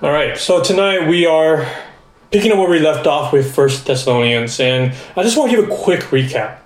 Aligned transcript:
All 0.00 0.12
right, 0.12 0.38
so 0.38 0.62
tonight 0.62 1.08
we 1.08 1.26
are 1.26 1.68
picking 2.30 2.52
up 2.52 2.58
where 2.58 2.70
we 2.70 2.78
left 2.78 3.08
off 3.08 3.32
with 3.32 3.52
First 3.52 3.84
Thessalonians, 3.84 4.60
and 4.60 4.94
I 5.16 5.24
just 5.24 5.36
want 5.36 5.50
to 5.50 5.56
give 5.56 5.68
a 5.68 5.74
quick 5.74 6.02
recap. 6.02 6.58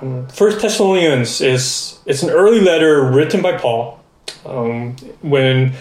Um, 0.00 0.28
First 0.28 0.62
Thessalonians 0.62 1.40
is 1.40 1.98
it's 2.06 2.22
an 2.22 2.30
early 2.30 2.60
letter 2.60 3.10
written 3.10 3.42
by 3.42 3.58
Paul. 3.58 4.04
Um, 4.46 4.94
when 5.20 5.72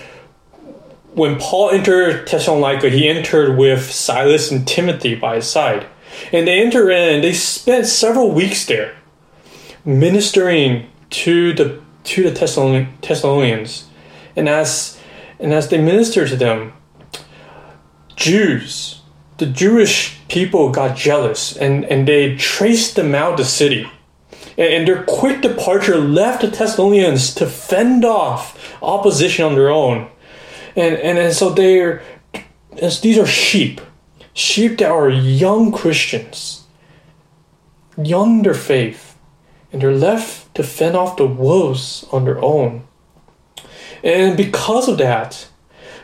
when 1.14 1.38
Paul 1.38 1.70
entered 1.70 2.28
Thessalonica, 2.28 2.90
he 2.90 3.08
entered 3.08 3.56
with 3.56 3.92
Silas 3.92 4.50
and 4.50 4.68
Timothy 4.68 5.14
by 5.14 5.36
his 5.36 5.48
side, 5.48 5.86
and 6.32 6.48
they 6.48 6.60
enter 6.60 6.90
in. 6.90 7.22
They 7.22 7.34
spent 7.34 7.86
several 7.86 8.32
weeks 8.32 8.66
there, 8.66 8.96
ministering 9.86 10.90
to 11.12 11.54
the 11.54 11.80
to 12.06 12.24
the 12.24 12.92
Thessalonians, 13.04 13.86
and 14.36 14.50
as 14.50 15.00
and 15.44 15.54
as 15.54 15.68
they 15.68 15.80
ministered 15.80 16.30
to 16.30 16.38
them, 16.38 16.72
Jews, 18.16 19.02
the 19.40 19.46
Jewish 19.46 20.18
people 20.30 20.72
got 20.72 20.96
jealous 20.96 21.58
and, 21.58 21.84
and 21.86 22.08
they 22.08 22.38
traced 22.38 22.96
them 22.96 23.14
out 23.14 23.34
of 23.34 23.38
the 23.40 23.46
city. 23.46 23.92
And, 24.58 24.74
and 24.74 24.88
their 24.88 25.04
quick 25.04 25.42
departure 25.42 25.98
left 25.98 26.42
the 26.42 26.48
Thessalonians 26.48 27.36
to 27.36 27.46
fend 27.46 28.06
off 28.06 28.74
opposition 28.82 29.44
on 29.44 29.56
their 29.56 29.70
own. 29.70 30.10
And, 30.78 30.96
and, 30.96 31.18
and 31.18 31.34
so 31.34 31.50
they're, 31.50 32.02
these 33.02 33.18
are 33.18 33.28
sheep, 33.28 33.82
sheep 34.34 34.78
that 34.78 34.92
are 34.92 35.10
young 35.10 35.74
Christians, 35.74 36.64
young 38.02 38.44
their 38.44 38.54
faith, 38.54 39.18
and 39.74 39.82
they're 39.82 39.92
left 39.92 40.56
to 40.56 40.64
fend 40.64 40.96
off 40.96 41.18
the 41.18 41.28
wolves 41.28 42.06
on 42.14 42.24
their 42.24 42.42
own. 42.42 42.88
And 44.04 44.36
because 44.36 44.88
of 44.90 44.98
that, 44.98 45.48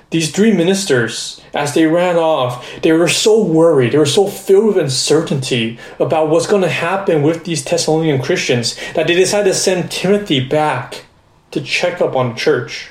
these 0.10 0.32
three 0.32 0.54
ministers, 0.54 1.40
as 1.54 1.74
they 1.76 1.86
ran 1.86 2.16
off, 2.16 2.68
they 2.82 2.92
were 2.94 3.10
so 3.10 3.44
worried, 3.44 3.92
they 3.92 3.98
were 3.98 4.06
so 4.06 4.28
filled 4.28 4.68
with 4.68 4.78
uncertainty 4.78 5.78
about 6.00 6.30
what's 6.30 6.48
going 6.48 6.64
to 6.64 6.70
happen 6.70 7.22
with 7.22 7.44
these 7.44 7.64
Thessalonian 7.64 8.22
Christians 8.22 8.76
that 8.96 9.06
they 9.06 9.16
decided 9.16 9.50
to 9.50 9.54
send 9.54 9.92
Timothy 9.92 10.40
back 10.40 11.06
to 11.52 11.62
check 11.62 12.02
up 12.02 12.16
on 12.16 12.30
the 12.30 12.36
church. 12.36 12.90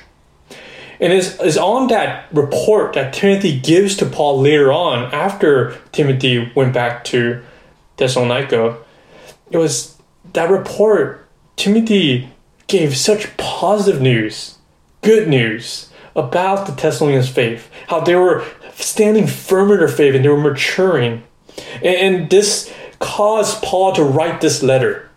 And 1.01 1.11
it's, 1.13 1.37
it's 1.39 1.57
on 1.57 1.87
that 1.87 2.27
report 2.31 2.93
that 2.93 3.13
Timothy 3.13 3.59
gives 3.59 3.95
to 3.97 4.05
Paul 4.05 4.39
later 4.39 4.71
on, 4.71 5.13
after 5.13 5.77
Timothy 5.91 6.51
went 6.55 6.73
back 6.73 7.03
to 7.05 7.41
Thessalonica. 7.97 8.77
It 9.49 9.57
was 9.57 9.97
that 10.33 10.49
report, 10.49 11.27
Timothy 11.55 12.29
gave 12.67 12.95
such 12.95 13.35
positive 13.37 14.01
news, 14.01 14.57
good 15.01 15.27
news 15.27 15.89
about 16.15 16.65
the 16.65 16.73
Thessalonians' 16.73 17.29
faith, 17.29 17.69
how 17.87 17.99
they 18.01 18.15
were 18.15 18.45
standing 18.73 19.27
firm 19.27 19.71
in 19.71 19.79
their 19.79 19.87
faith 19.87 20.15
and 20.15 20.23
they 20.23 20.29
were 20.29 20.37
maturing. 20.37 21.23
And, 21.83 22.29
this 22.29 22.73
caused 22.99 23.61
Paul 23.63 23.93
to 23.93 24.03
write 24.03 24.41
this 24.41 24.61
letter, 24.61 25.09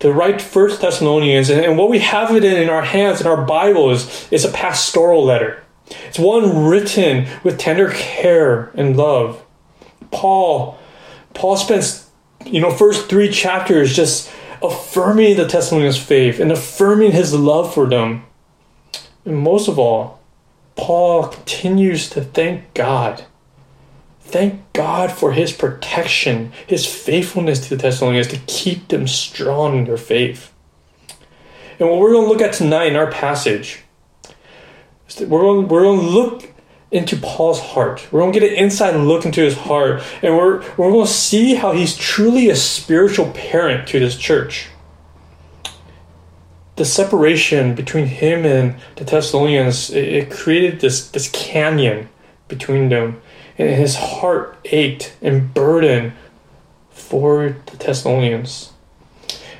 to 0.00 0.12
write 0.12 0.40
First 0.40 0.80
Thessalonians. 0.80 1.50
And, 1.50 1.78
what 1.78 1.90
we 1.90 2.00
have 2.00 2.34
it 2.34 2.44
in, 2.44 2.68
our 2.68 2.82
hands, 2.82 3.20
in 3.20 3.26
our 3.26 3.44
Bibles, 3.44 4.30
is 4.30 4.44
a 4.44 4.50
pastoral 4.50 5.24
letter. 5.24 5.62
It's 6.08 6.18
one 6.18 6.66
written 6.66 7.28
with 7.44 7.58
tender 7.58 7.90
care 7.90 8.70
and 8.74 8.96
love. 8.96 9.44
Paul, 10.10 10.78
Paul 11.34 11.56
spends, 11.56 12.08
you 12.44 12.60
know, 12.60 12.70
first 12.70 13.08
three 13.08 13.30
chapters 13.30 13.94
just 13.94 14.30
affirming 14.62 15.36
the 15.36 15.44
Thessalonians' 15.44 15.98
faith 15.98 16.40
and 16.40 16.50
affirming 16.50 17.12
his 17.12 17.34
love 17.34 17.72
for 17.72 17.86
them. 17.86 18.24
And 19.26 19.36
most 19.36 19.68
of 19.68 19.78
all, 19.78 20.20
Paul 20.76 21.26
continues 21.26 22.08
to 22.10 22.22
thank 22.22 22.72
God. 22.74 23.24
Thank 24.20 24.72
God 24.72 25.10
for 25.10 25.32
his 25.32 25.52
protection, 25.52 26.52
his 26.66 26.86
faithfulness 26.86 27.60
to 27.60 27.70
the 27.70 27.82
Thessalonians 27.82 28.28
to 28.28 28.38
keep 28.46 28.88
them 28.88 29.06
strong 29.08 29.78
in 29.78 29.84
their 29.84 29.96
faith. 29.96 30.52
And 31.78 31.88
what 31.88 31.98
we're 31.98 32.12
going 32.12 32.26
to 32.26 32.32
look 32.32 32.40
at 32.40 32.54
tonight 32.54 32.86
in 32.86 32.96
our 32.96 33.10
passage, 33.10 33.80
is 35.08 35.20
we're 35.20 35.40
going, 35.40 35.68
we're 35.68 35.82
going 35.82 36.00
to 36.00 36.06
look 36.06 36.52
into 36.90 37.16
Paul's 37.16 37.60
heart. 37.60 38.06
We're 38.12 38.20
going 38.20 38.32
to 38.32 38.40
get 38.40 38.52
an 38.52 38.58
inside 38.58 38.94
look 38.96 39.26
into 39.26 39.40
his 39.40 39.56
heart, 39.56 40.02
and 40.22 40.36
we're, 40.36 40.60
we're 40.76 40.90
going 40.90 41.06
to 41.06 41.12
see 41.12 41.54
how 41.54 41.72
he's 41.72 41.96
truly 41.96 42.48
a 42.48 42.56
spiritual 42.56 43.32
parent 43.32 43.88
to 43.88 43.98
this 43.98 44.16
church 44.16 44.68
the 46.76 46.84
separation 46.84 47.74
between 47.74 48.06
him 48.06 48.44
and 48.44 48.76
the 48.96 49.04
Thessalonians, 49.04 49.90
it, 49.90 50.08
it 50.08 50.30
created 50.30 50.80
this, 50.80 51.08
this 51.10 51.28
canyon 51.30 52.08
between 52.48 52.90
them. 52.90 53.20
And 53.58 53.70
his 53.70 53.96
heart 53.96 54.58
ached 54.66 55.16
and 55.22 55.52
burdened 55.52 56.12
for 56.90 57.56
the 57.66 57.76
Thessalonians. 57.78 58.72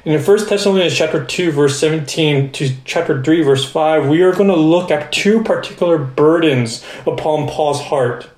In 0.04 0.22
1 0.22 0.48
Thessalonians 0.48 0.94
chapter 0.94 1.24
2, 1.24 1.50
verse 1.50 1.80
17 1.80 2.52
to 2.52 2.70
chapter 2.84 3.22
3, 3.22 3.42
verse 3.42 3.68
5, 3.68 4.06
we 4.08 4.22
are 4.22 4.32
going 4.32 4.48
to 4.48 4.54
look 4.54 4.90
at 4.90 5.10
two 5.10 5.42
particular 5.42 5.98
burdens 5.98 6.84
upon 7.06 7.48
Paul's 7.48 7.80
heart. 7.80 8.30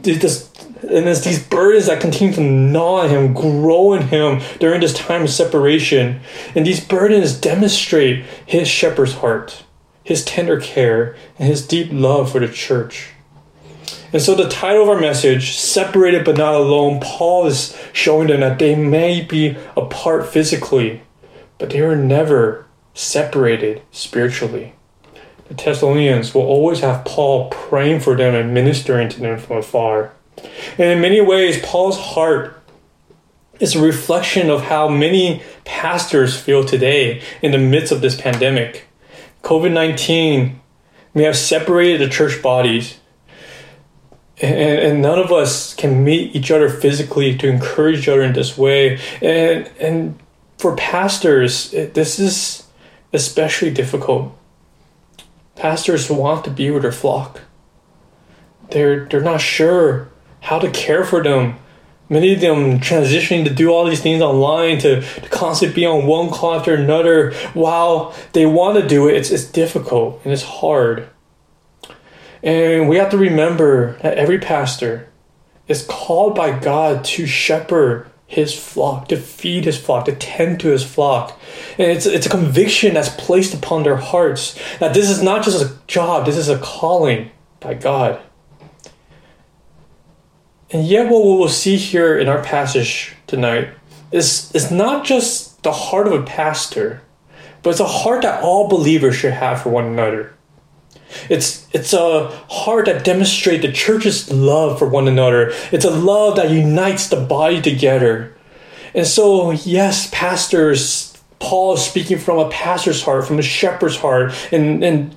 This 0.00 0.50
and 0.82 1.08
it's 1.08 1.24
these 1.24 1.42
burdens 1.42 1.86
that 1.86 2.00
continue 2.00 2.34
to 2.34 2.40
gnaw 2.40 3.04
at 3.04 3.10
him, 3.10 3.34
grow 3.34 3.92
in 3.92 4.08
him 4.08 4.40
during 4.58 4.80
this 4.80 4.94
time 4.94 5.22
of 5.22 5.30
separation. 5.30 6.20
And 6.54 6.66
these 6.66 6.84
burdens 6.84 7.38
demonstrate 7.38 8.24
his 8.46 8.66
shepherd's 8.66 9.14
heart, 9.14 9.64
his 10.02 10.24
tender 10.24 10.58
care, 10.58 11.16
and 11.38 11.48
his 11.48 11.66
deep 11.66 11.88
love 11.92 12.32
for 12.32 12.40
the 12.40 12.48
church. 12.48 13.10
And 14.12 14.20
so, 14.20 14.34
the 14.34 14.48
title 14.48 14.82
of 14.82 14.88
our 14.88 15.00
message, 15.00 15.52
Separated 15.52 16.24
but 16.24 16.36
Not 16.36 16.54
Alone, 16.54 16.98
Paul 17.00 17.46
is 17.46 17.78
showing 17.92 18.26
them 18.26 18.40
that 18.40 18.58
they 18.58 18.74
may 18.74 19.22
be 19.22 19.56
apart 19.76 20.26
physically, 20.26 21.02
but 21.58 21.70
they 21.70 21.80
were 21.80 21.94
never 21.94 22.66
separated 22.92 23.82
spiritually. 23.92 24.74
The 25.46 25.54
Thessalonians 25.54 26.34
will 26.34 26.42
always 26.42 26.80
have 26.80 27.04
Paul 27.04 27.50
praying 27.50 28.00
for 28.00 28.16
them 28.16 28.34
and 28.34 28.52
ministering 28.54 29.08
to 29.10 29.20
them 29.20 29.38
from 29.38 29.58
afar. 29.58 30.12
And 30.78 30.88
in 30.88 31.00
many 31.00 31.20
ways, 31.20 31.60
Paul's 31.62 31.98
heart 31.98 32.60
is 33.60 33.76
a 33.76 33.82
reflection 33.82 34.50
of 34.50 34.62
how 34.62 34.88
many 34.88 35.42
pastors 35.64 36.38
feel 36.38 36.64
today 36.64 37.22
in 37.42 37.52
the 37.52 37.58
midst 37.58 37.92
of 37.92 38.00
this 38.00 38.18
pandemic. 38.18 38.86
COVID 39.42 39.72
19 39.72 40.60
may 41.14 41.22
have 41.24 41.36
separated 41.36 42.00
the 42.00 42.08
church 42.08 42.42
bodies, 42.42 42.98
and, 44.40 44.54
and, 44.54 45.02
none 45.02 45.18
of 45.18 45.30
us 45.30 45.74
can 45.74 46.02
meet 46.02 46.34
each 46.34 46.50
other 46.50 46.70
physically 46.70 47.36
to 47.36 47.48
encourage 47.48 48.00
each 48.00 48.08
other 48.08 48.22
in 48.22 48.32
this 48.32 48.56
way. 48.56 48.98
And, 49.20 49.70
and 49.78 50.18
for 50.56 50.74
pastors, 50.76 51.70
this 51.72 52.18
is 52.18 52.66
especially 53.12 53.70
difficult. 53.70 54.32
Pastors 55.56 56.08
want 56.08 56.44
to 56.44 56.50
be 56.50 56.70
with 56.70 56.82
their 56.82 56.92
flock. 56.92 57.42
They're, 58.70 59.04
they're 59.06 59.20
not 59.20 59.40
sure 59.40 60.08
how 60.40 60.58
to 60.58 60.70
care 60.70 61.04
for 61.04 61.22
them. 61.22 61.56
Many 62.08 62.34
of 62.34 62.40
them 62.40 62.80
transitioning 62.80 63.44
to 63.44 63.54
do 63.54 63.70
all 63.70 63.84
these 63.84 64.02
things 64.02 64.20
online, 64.20 64.78
to, 64.78 65.00
to 65.00 65.28
constantly 65.28 65.74
be 65.74 65.86
on 65.86 66.06
one 66.06 66.30
call 66.30 66.54
after 66.54 66.74
another. 66.74 67.32
While 67.54 68.14
they 68.32 68.46
want 68.46 68.80
to 68.80 68.88
do 68.88 69.08
it, 69.08 69.16
it's, 69.16 69.30
it's 69.30 69.44
difficult 69.44 70.20
and 70.24 70.32
it's 70.32 70.42
hard. 70.42 71.08
And 72.42 72.88
we 72.88 72.96
have 72.96 73.10
to 73.10 73.18
remember 73.18 73.98
that 74.02 74.18
every 74.18 74.38
pastor 74.38 75.08
is 75.68 75.86
called 75.88 76.34
by 76.34 76.58
God 76.58 77.04
to 77.04 77.26
shepherd 77.26 78.10
his 78.26 78.54
flock, 78.56 79.08
to 79.08 79.16
feed 79.16 79.64
his 79.64 79.76
flock, 79.76 80.04
to 80.04 80.14
tend 80.14 80.60
to 80.60 80.68
his 80.68 80.84
flock. 80.84 81.38
And 81.78 81.90
it's, 81.90 82.06
it's 82.06 82.26
a 82.26 82.30
conviction 82.30 82.94
that's 82.94 83.08
placed 83.08 83.54
upon 83.54 83.82
their 83.82 83.96
hearts 83.96 84.58
that 84.78 84.94
this 84.94 85.10
is 85.10 85.22
not 85.22 85.44
just 85.44 85.62
a 85.62 85.76
job, 85.86 86.26
this 86.26 86.36
is 86.36 86.48
a 86.48 86.58
calling 86.58 87.30
by 87.58 87.74
God. 87.74 88.20
And 90.72 90.86
yet, 90.86 91.10
what 91.10 91.24
we 91.24 91.34
will 91.34 91.48
see 91.48 91.76
here 91.76 92.16
in 92.18 92.28
our 92.28 92.42
passage 92.42 93.14
tonight 93.26 93.70
is, 94.12 94.50
is 94.54 94.70
not 94.70 95.04
just 95.04 95.62
the 95.62 95.72
heart 95.72 96.06
of 96.06 96.12
a 96.12 96.22
pastor, 96.22 97.02
but 97.62 97.70
it's 97.70 97.80
a 97.80 97.86
heart 97.86 98.22
that 98.22 98.42
all 98.42 98.68
believers 98.68 99.16
should 99.16 99.32
have 99.32 99.62
for 99.62 99.70
one 99.70 99.86
another. 99.86 100.34
It's, 101.28 101.68
it's 101.72 101.92
a 101.92 102.28
heart 102.48 102.86
that 102.86 103.04
demonstrates 103.04 103.62
the 103.62 103.72
church's 103.72 104.30
love 104.32 104.78
for 104.78 104.88
one 104.88 105.08
another. 105.08 105.52
It's 105.72 105.84
a 105.84 105.90
love 105.90 106.36
that 106.36 106.50
unites 106.50 107.08
the 107.08 107.20
body 107.20 107.60
together. 107.60 108.36
And 108.94 109.06
so, 109.06 109.50
yes, 109.50 110.08
pastors, 110.12 111.16
Paul 111.40 111.74
is 111.74 111.84
speaking 111.84 112.18
from 112.18 112.38
a 112.38 112.48
pastor's 112.48 113.02
heart, 113.02 113.26
from 113.26 113.38
a 113.38 113.42
shepherd's 113.42 113.96
heart, 113.96 114.32
and, 114.52 114.84
and 114.84 115.16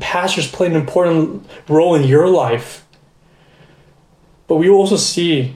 pastors 0.00 0.50
play 0.50 0.66
an 0.66 0.76
important 0.76 1.48
role 1.68 1.94
in 1.94 2.04
your 2.04 2.28
life. 2.28 2.86
But 4.50 4.56
we 4.56 4.68
also 4.68 4.96
see 4.96 5.54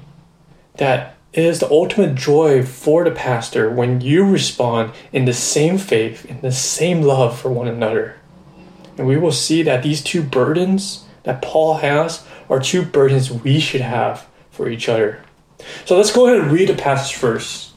that 0.76 1.16
it 1.32 1.44
is 1.44 1.58
the 1.58 1.68
ultimate 1.68 2.14
joy 2.14 2.62
for 2.62 3.02
the 3.02 3.10
pastor 3.10 3.68
when 3.68 4.00
you 4.00 4.24
respond 4.24 4.92
in 5.12 5.24
the 5.24 5.32
same 5.32 5.78
faith, 5.78 6.24
in 6.26 6.40
the 6.42 6.52
same 6.52 7.02
love 7.02 7.36
for 7.36 7.50
one 7.50 7.66
another. 7.66 8.14
And 8.96 9.08
we 9.08 9.16
will 9.16 9.32
see 9.32 9.64
that 9.64 9.82
these 9.82 10.00
two 10.00 10.22
burdens 10.22 11.06
that 11.24 11.42
Paul 11.42 11.78
has 11.78 12.24
are 12.48 12.60
two 12.60 12.84
burdens 12.84 13.32
we 13.32 13.58
should 13.58 13.80
have 13.80 14.28
for 14.52 14.68
each 14.68 14.88
other. 14.88 15.24
So 15.86 15.96
let's 15.96 16.12
go 16.12 16.28
ahead 16.28 16.42
and 16.42 16.52
read 16.52 16.68
the 16.68 16.74
passage 16.74 17.16
first. 17.16 17.72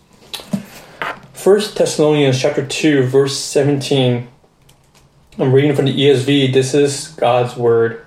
1 1.44 1.60
Thessalonians 1.76 2.40
chapter 2.40 2.64
2 2.64 3.08
verse 3.08 3.40
17. 3.40 4.28
I'm 5.40 5.52
reading 5.52 5.76
from 5.76 5.86
the 5.86 6.00
ESV. 6.00 6.54
This 6.54 6.76
is 6.76 7.08
God's 7.08 7.58
word. 7.58 8.07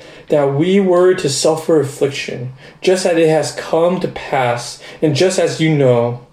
that 0.31 0.53
we 0.53 0.79
were 0.79 1.13
to 1.13 1.27
suffer 1.29 1.81
affliction, 1.81 2.53
just 2.79 3.05
as 3.05 3.17
it 3.17 3.27
has 3.27 3.51
come 3.51 3.99
to 3.99 4.07
pass, 4.07 4.81
and 5.01 5.13
just 5.13 5.37
as 5.37 5.59
you 5.59 5.77
know. 5.77 6.25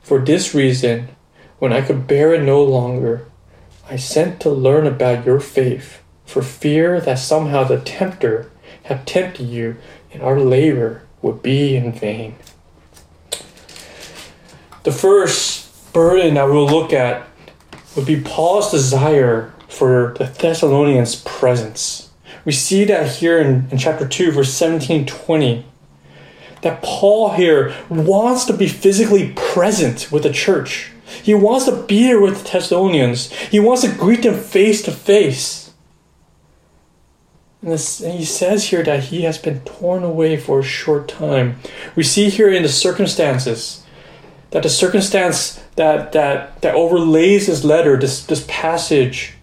For 0.00 0.18
this 0.18 0.54
reason, 0.54 1.10
when 1.58 1.70
I 1.70 1.82
could 1.82 2.06
bear 2.06 2.32
it 2.32 2.42
no 2.42 2.64
longer, 2.64 3.26
I 3.88 3.96
sent 3.96 4.40
to 4.40 4.50
learn 4.50 4.86
about 4.86 5.26
your 5.26 5.40
faith, 5.40 6.02
for 6.24 6.40
fear 6.40 7.02
that 7.02 7.18
somehow 7.18 7.64
the 7.64 7.78
tempter 7.80 8.50
had 8.84 9.06
tempted 9.06 9.44
you, 9.44 9.76
and 10.10 10.22
our 10.22 10.40
labor 10.40 11.02
would 11.20 11.42
be 11.42 11.76
in 11.76 11.92
vain. 11.92 12.36
The 14.84 14.92
first 14.92 15.92
burden 15.92 16.34
that 16.34 16.48
we'll 16.48 16.66
look 16.66 16.94
at 16.94 17.28
would 17.94 18.06
be 18.06 18.22
Paul's 18.22 18.70
desire 18.70 19.52
for 19.68 20.14
the 20.18 20.24
Thessalonians' 20.24 21.16
presence. 21.16 22.07
We 22.48 22.52
see 22.52 22.86
that 22.86 23.16
here 23.16 23.38
in, 23.38 23.68
in 23.70 23.76
chapter 23.76 24.08
2, 24.08 24.32
verse 24.32 24.50
17 24.54 25.04
20, 25.04 25.66
that 26.62 26.82
Paul 26.82 27.34
here 27.34 27.76
wants 27.90 28.46
to 28.46 28.54
be 28.54 28.66
physically 28.66 29.34
present 29.36 30.10
with 30.10 30.22
the 30.22 30.32
church. 30.32 30.90
He 31.22 31.34
wants 31.34 31.66
to 31.66 31.82
be 31.82 31.98
here 31.98 32.18
with 32.18 32.42
the 32.42 32.52
Thessalonians. 32.52 33.30
He 33.30 33.60
wants 33.60 33.82
to 33.82 33.92
greet 33.92 34.22
them 34.22 34.40
face 34.40 34.80
to 34.84 34.92
face. 34.92 35.74
And, 37.60 37.72
this, 37.72 38.00
and 38.00 38.18
he 38.18 38.24
says 38.24 38.70
here 38.70 38.82
that 38.82 39.04
he 39.04 39.24
has 39.24 39.36
been 39.36 39.60
torn 39.60 40.02
away 40.02 40.38
for 40.38 40.60
a 40.60 40.62
short 40.62 41.06
time. 41.06 41.60
We 41.96 42.02
see 42.02 42.30
here 42.30 42.50
in 42.50 42.62
the 42.62 42.70
circumstances 42.70 43.84
that 44.52 44.62
the 44.62 44.70
circumstance 44.70 45.62
that 45.76 46.12
that 46.12 46.62
that 46.62 46.74
overlays 46.74 47.46
this 47.46 47.62
letter, 47.62 47.98
this 47.98 48.24
this 48.24 48.46
passage, 48.48 49.34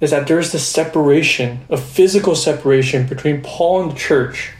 is 0.00 0.10
that 0.10 0.26
there's 0.26 0.52
this 0.52 0.66
separation, 0.66 1.60
a 1.68 1.76
physical 1.76 2.34
separation 2.34 3.06
between 3.06 3.42
Paul 3.42 3.82
and 3.82 3.92
the 3.92 3.96
church. 3.96 4.52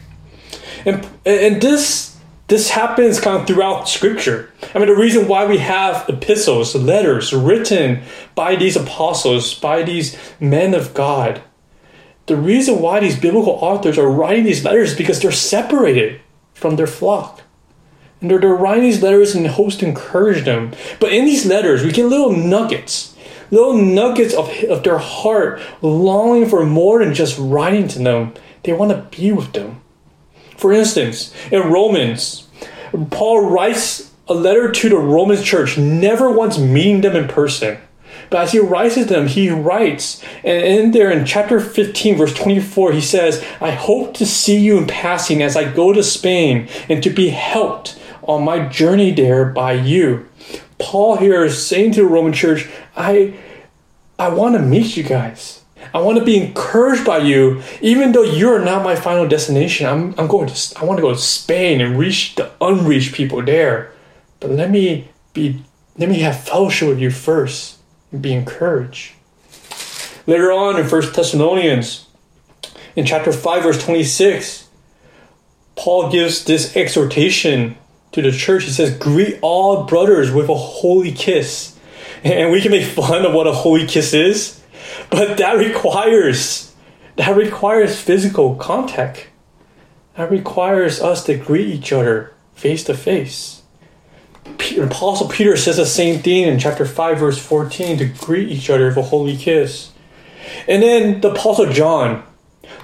And, 0.85 1.07
and 1.25 1.61
this 1.61 2.17
this 2.47 2.69
happens 2.69 3.19
kind 3.19 3.41
of 3.41 3.45
throughout 3.45 3.89
scripture. 3.89 4.49
I 4.73 4.79
mean, 4.79 4.87
the 4.87 4.95
reason 4.95 5.27
why 5.27 5.45
we 5.45 5.57
have 5.57 6.07
epistles, 6.07 6.73
letters 6.75 7.33
written 7.33 8.03
by 8.35 8.55
these 8.55 8.77
apostles, 8.77 9.53
by 9.53 9.83
these 9.83 10.17
men 10.39 10.73
of 10.73 10.93
God, 10.93 11.41
the 12.27 12.37
reason 12.37 12.81
why 12.81 13.01
these 13.01 13.19
biblical 13.19 13.53
authors 13.53 13.97
are 13.97 14.09
writing 14.09 14.45
these 14.45 14.63
letters 14.63 14.91
is 14.91 14.97
because 14.97 15.21
they're 15.21 15.31
separated 15.31 16.21
from 16.53 16.77
their 16.77 16.87
flock. 16.87 17.41
And 18.21 18.31
they're, 18.31 18.39
they're 18.39 18.55
writing 18.55 18.83
these 18.83 19.03
letters 19.03 19.35
in 19.35 19.43
hopes 19.45 19.75
to 19.77 19.85
encourage 19.85 20.45
them. 20.45 20.71
But 21.01 21.11
in 21.11 21.25
these 21.25 21.45
letters, 21.45 21.83
we 21.83 21.91
get 21.91 22.05
little 22.05 22.31
nuggets 22.31 23.15
little 23.51 23.77
nuggets 23.77 24.33
of, 24.33 24.49
of 24.65 24.83
their 24.83 24.97
heart 24.97 25.61
longing 25.81 26.49
for 26.49 26.65
more 26.65 27.03
than 27.03 27.13
just 27.13 27.37
writing 27.39 27.87
to 27.89 27.99
them. 27.99 28.33
They 28.63 28.73
want 28.73 28.91
to 28.91 29.17
be 29.17 29.31
with 29.31 29.53
them. 29.53 29.81
For 30.57 30.73
instance, 30.73 31.33
in 31.51 31.61
Romans, 31.61 32.47
Paul 33.11 33.49
writes 33.49 34.11
a 34.27 34.33
letter 34.33 34.71
to 34.71 34.89
the 34.89 34.97
Roman 34.97 35.41
church, 35.41 35.77
never 35.77 36.31
once 36.31 36.57
meeting 36.57 37.01
them 37.01 37.15
in 37.15 37.27
person. 37.27 37.77
But 38.29 38.41
as 38.41 38.51
he 38.51 38.59
writes 38.59 38.95
to 38.95 39.05
them, 39.05 39.27
he 39.27 39.49
writes, 39.49 40.21
and 40.43 40.65
in 40.65 40.91
there 40.91 41.11
in 41.11 41.25
chapter 41.25 41.59
15, 41.59 42.17
verse 42.17 42.33
24, 42.33 42.91
he 42.91 43.01
says, 43.01 43.45
I 43.61 43.71
hope 43.71 44.15
to 44.15 44.25
see 44.25 44.59
you 44.59 44.77
in 44.77 44.87
passing 44.87 45.41
as 45.41 45.55
I 45.55 45.71
go 45.71 45.93
to 45.93 46.03
Spain 46.03 46.67
and 46.89 47.01
to 47.03 47.09
be 47.09 47.29
helped 47.29 47.97
on 48.23 48.43
my 48.43 48.67
journey 48.67 49.11
there 49.11 49.45
by 49.45 49.73
you. 49.73 50.26
Paul 50.79 51.17
here 51.17 51.43
is 51.43 51.65
saying 51.65 51.93
to 51.93 52.01
the 52.01 52.07
Roman 52.07 52.33
church, 52.33 52.67
I 52.95 53.33
I 54.19 54.29
want 54.29 54.55
to 54.55 54.61
meet 54.61 54.97
you 54.97 55.03
guys. 55.03 55.61
I 55.93 55.99
want 55.99 56.17
to 56.17 56.25
be 56.25 56.37
encouraged 56.37 57.05
by 57.05 57.19
you, 57.19 57.61
even 57.81 58.11
though 58.11 58.23
you're 58.23 58.63
not 58.63 58.83
my 58.83 58.95
final 58.95 59.27
destination. 59.27 59.85
I'm, 59.85 60.15
I'm 60.17 60.27
going 60.27 60.47
to, 60.47 60.79
I 60.79 60.85
want 60.85 60.97
to 60.97 61.01
go 61.01 61.11
to 61.11 61.17
Spain 61.17 61.81
and 61.81 61.97
reach 61.97 62.35
the 62.35 62.51
unreached 62.59 63.13
people 63.13 63.43
there. 63.43 63.93
But 64.39 64.51
let 64.51 64.69
me 64.69 65.09
be, 65.33 65.61
let 65.97 66.09
me 66.09 66.19
have 66.19 66.43
fellowship 66.43 66.89
with 66.89 66.99
you 66.99 67.11
first 67.11 67.77
and 68.11 68.21
be 68.21 68.33
encouraged. 68.33 69.13
Later 70.25 70.51
on 70.51 70.79
in 70.79 70.87
First 70.87 71.13
Thessalonians, 71.13 72.07
in 72.95 73.05
chapter 73.05 73.31
5, 73.31 73.63
verse 73.63 73.83
26, 73.83 74.67
Paul 75.75 76.11
gives 76.11 76.43
this 76.43 76.75
exhortation 76.75 77.77
to 78.17 78.31
the 78.31 78.37
church. 78.37 78.63
He 78.63 78.71
says, 78.71 78.97
Greet 78.97 79.39
all 79.41 79.85
brothers 79.85 80.31
with 80.31 80.49
a 80.49 80.55
holy 80.55 81.11
kiss. 81.11 81.77
And 82.23 82.51
we 82.51 82.61
can 82.61 82.71
make 82.71 82.85
fun 82.85 83.25
of 83.25 83.33
what 83.33 83.47
a 83.47 83.53
holy 83.53 83.85
kiss 83.85 84.13
is, 84.13 84.61
but 85.09 85.37
that 85.37 85.57
requires 85.57 86.73
that 87.15 87.35
requires 87.35 87.99
physical 87.99 88.55
contact. 88.55 89.27
That 90.15 90.31
requires 90.31 91.01
us 91.01 91.23
to 91.25 91.37
greet 91.37 91.67
each 91.67 91.91
other 91.91 92.33
face 92.53 92.83
to 92.85 92.93
face. 92.93 93.63
Apostle 94.79 95.27
Peter 95.27 95.57
says 95.57 95.77
the 95.77 95.85
same 95.85 96.21
thing 96.21 96.43
in 96.43 96.59
chapter 96.59 96.85
5, 96.85 97.19
verse 97.19 97.39
14 97.39 97.97
to 97.97 98.05
greet 98.05 98.49
each 98.49 98.69
other 98.69 98.87
with 98.87 98.97
a 98.97 99.01
holy 99.03 99.35
kiss. 99.35 99.91
And 100.67 100.81
then 100.81 101.21
the 101.21 101.31
Apostle 101.31 101.71
John. 101.71 102.23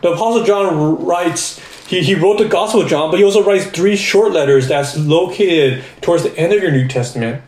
The 0.02 0.12
Apostle 0.12 0.44
John 0.44 1.06
writes, 1.06 1.60
he, 1.94 2.02
he 2.02 2.16
wrote 2.16 2.40
the 2.40 2.48
Gospel 2.48 2.82
of 2.82 2.90
John, 2.90 3.12
but 3.12 3.20
he 3.20 3.24
also 3.24 3.44
writes 3.44 3.66
three 3.68 3.96
short 3.96 4.32
letters 4.32 4.68
that's 4.68 4.98
located 4.98 5.84
towards 6.02 6.24
the 6.24 6.36
end 6.38 6.52
of 6.52 6.62
your 6.62 6.72
New 6.72 6.88
Testament. 6.88 7.44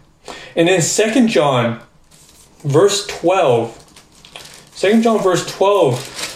And 0.55 0.67
then 0.67 0.81
Second 0.81 1.29
John, 1.29 1.81
verse 2.59 3.07
12. 3.07 3.81
2 4.77 5.01
John, 5.01 5.19
verse 5.23 5.45
12. 5.51 6.31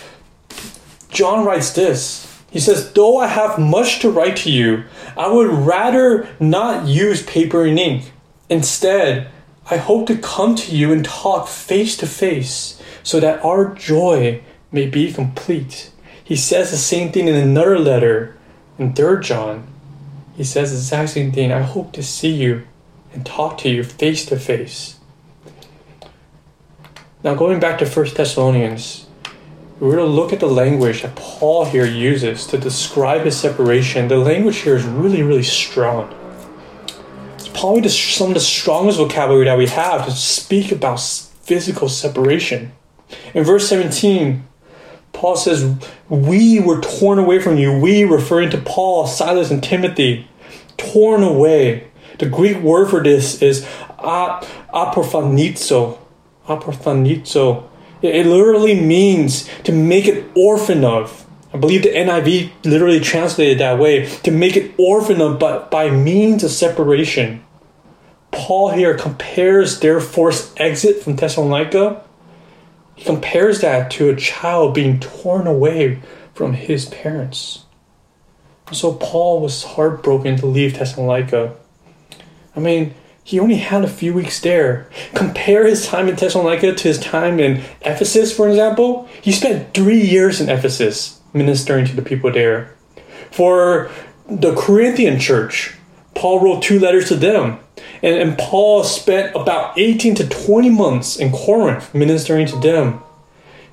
John 1.09 1.45
writes 1.45 1.71
this. 1.73 2.25
He 2.49 2.59
says, 2.59 2.91
Though 2.93 3.17
I 3.17 3.27
have 3.27 3.59
much 3.59 3.99
to 3.99 4.09
write 4.09 4.37
to 4.37 4.51
you, 4.51 4.85
I 5.15 5.31
would 5.31 5.47
rather 5.47 6.27
not 6.39 6.87
use 6.87 7.23
paper 7.23 7.63
and 7.63 7.77
ink. 7.77 8.11
Instead, 8.49 9.29
I 9.69 9.77
hope 9.77 10.07
to 10.07 10.17
come 10.17 10.55
to 10.55 10.75
you 10.75 10.91
and 10.91 11.05
talk 11.05 11.47
face 11.47 11.95
to 11.97 12.07
face 12.07 12.81
so 13.03 13.19
that 13.19 13.43
our 13.45 13.75
joy 13.75 14.41
may 14.71 14.87
be 14.87 15.13
complete. 15.13 15.91
He 16.29 16.35
says 16.35 16.69
the 16.69 16.77
same 16.77 17.11
thing 17.11 17.27
in 17.27 17.33
another 17.33 17.79
letter 17.79 18.37
in 18.77 18.93
3 18.93 19.19
John. 19.23 19.65
He 20.37 20.43
says 20.43 20.69
the 20.69 20.77
exact 20.77 21.09
same 21.09 21.31
thing. 21.31 21.51
I 21.51 21.63
hope 21.63 21.91
to 21.93 22.03
see 22.03 22.29
you 22.29 22.67
and 23.11 23.25
talk 23.25 23.57
to 23.57 23.69
you 23.69 23.83
face 23.83 24.27
to 24.27 24.37
face. 24.37 24.99
Now, 27.23 27.33
going 27.33 27.59
back 27.59 27.79
to 27.79 27.87
1 27.87 28.13
Thessalonians, 28.13 29.07
we're 29.79 29.95
going 29.95 30.05
to 30.05 30.13
look 30.13 30.31
at 30.31 30.39
the 30.39 30.45
language 30.45 31.01
that 31.01 31.15
Paul 31.15 31.65
here 31.65 31.87
uses 31.87 32.45
to 32.45 32.59
describe 32.59 33.21
his 33.21 33.35
separation. 33.35 34.07
The 34.07 34.17
language 34.17 34.57
here 34.57 34.75
is 34.75 34.83
really, 34.83 35.23
really 35.23 35.41
strong. 35.41 36.13
It's 37.33 37.47
probably 37.47 37.81
the, 37.81 37.89
some 37.89 38.27
of 38.27 38.33
the 38.35 38.39
strongest 38.39 38.99
vocabulary 38.99 39.45
that 39.45 39.57
we 39.57 39.65
have 39.65 40.05
to 40.05 40.11
speak 40.11 40.71
about 40.71 41.01
physical 41.01 41.89
separation. 41.89 42.71
In 43.33 43.43
verse 43.43 43.67
17, 43.67 44.43
Paul 45.19 45.35
says, 45.35 45.75
We 46.07 46.61
were 46.61 46.79
torn 46.79 47.19
away 47.19 47.39
from 47.39 47.57
you. 47.57 47.77
We, 47.77 48.05
referring 48.05 48.51
to 48.51 48.57
Paul, 48.57 49.05
Silas, 49.05 49.51
and 49.51 49.61
Timothy, 49.61 50.29
torn 50.77 51.23
away. 51.23 51.89
The 52.19 52.29
Greek 52.29 52.59
word 52.61 52.89
for 52.89 53.03
this 53.03 53.41
is 53.41 53.65
aporphanizo. 53.99 55.97
Aporphanizo. 56.47 57.65
It 58.01 58.27
literally 58.27 58.79
means 58.79 59.49
to 59.65 59.73
make 59.73 60.07
an 60.07 60.31
orphan 60.37 60.85
of. 60.85 61.25
I 61.53 61.57
believe 61.57 61.83
the 61.83 61.89
NIV 61.89 62.51
literally 62.63 63.01
translated 63.01 63.57
that 63.57 63.77
way 63.77 64.05
to 64.23 64.31
make 64.31 64.55
an 64.55 64.73
orphan 64.77 65.19
of, 65.19 65.37
but 65.37 65.69
by 65.69 65.89
means 65.89 66.45
of 66.45 66.51
separation. 66.51 67.43
Paul 68.31 68.69
here 68.69 68.97
compares 68.97 69.81
their 69.81 69.99
forced 69.99 70.57
exit 70.61 71.03
from 71.03 71.17
Thessalonica. 71.17 72.05
He 72.99 73.05
compares 73.05 73.61
that 73.61 73.89
to 73.91 74.09
a 74.09 74.15
child 74.17 74.73
being 74.73 74.99
torn 74.99 75.47
away 75.47 76.01
from 76.33 76.51
his 76.51 76.85
parents. 76.87 77.63
So 78.73 78.91
Paul 78.91 79.39
was 79.39 79.63
heartbroken 79.63 80.35
to 80.35 80.45
leave 80.45 80.77
Thessalonica. 80.77 81.55
I 82.57 82.59
mean, 82.59 82.93
he 83.23 83.39
only 83.39 83.55
had 83.55 83.85
a 83.85 83.87
few 83.87 84.13
weeks 84.13 84.41
there. 84.41 84.89
Compare 85.15 85.65
his 85.65 85.87
time 85.87 86.09
in 86.09 86.17
Thessalonica 86.17 86.75
to 86.75 86.87
his 86.89 86.99
time 86.99 87.39
in 87.39 87.63
Ephesus, 87.83 88.35
for 88.35 88.49
example. 88.49 89.07
He 89.21 89.31
spent 89.31 89.73
three 89.73 90.01
years 90.01 90.41
in 90.41 90.49
Ephesus 90.49 91.21
ministering 91.31 91.85
to 91.85 91.95
the 91.95 92.01
people 92.01 92.33
there. 92.33 92.75
For 93.31 93.89
the 94.29 94.53
Corinthian 94.55 95.21
church, 95.21 95.73
Paul 96.15 96.41
wrote 96.41 96.63
two 96.63 96.81
letters 96.81 97.07
to 97.07 97.15
them. 97.15 97.59
And, 98.01 98.15
and 98.15 98.37
Paul 98.37 98.83
spent 98.83 99.35
about 99.35 99.77
18 99.77 100.15
to 100.15 100.27
20 100.27 100.69
months 100.69 101.17
in 101.17 101.31
Corinth 101.31 101.93
ministering 101.93 102.47
to 102.47 102.59
them. 102.59 103.01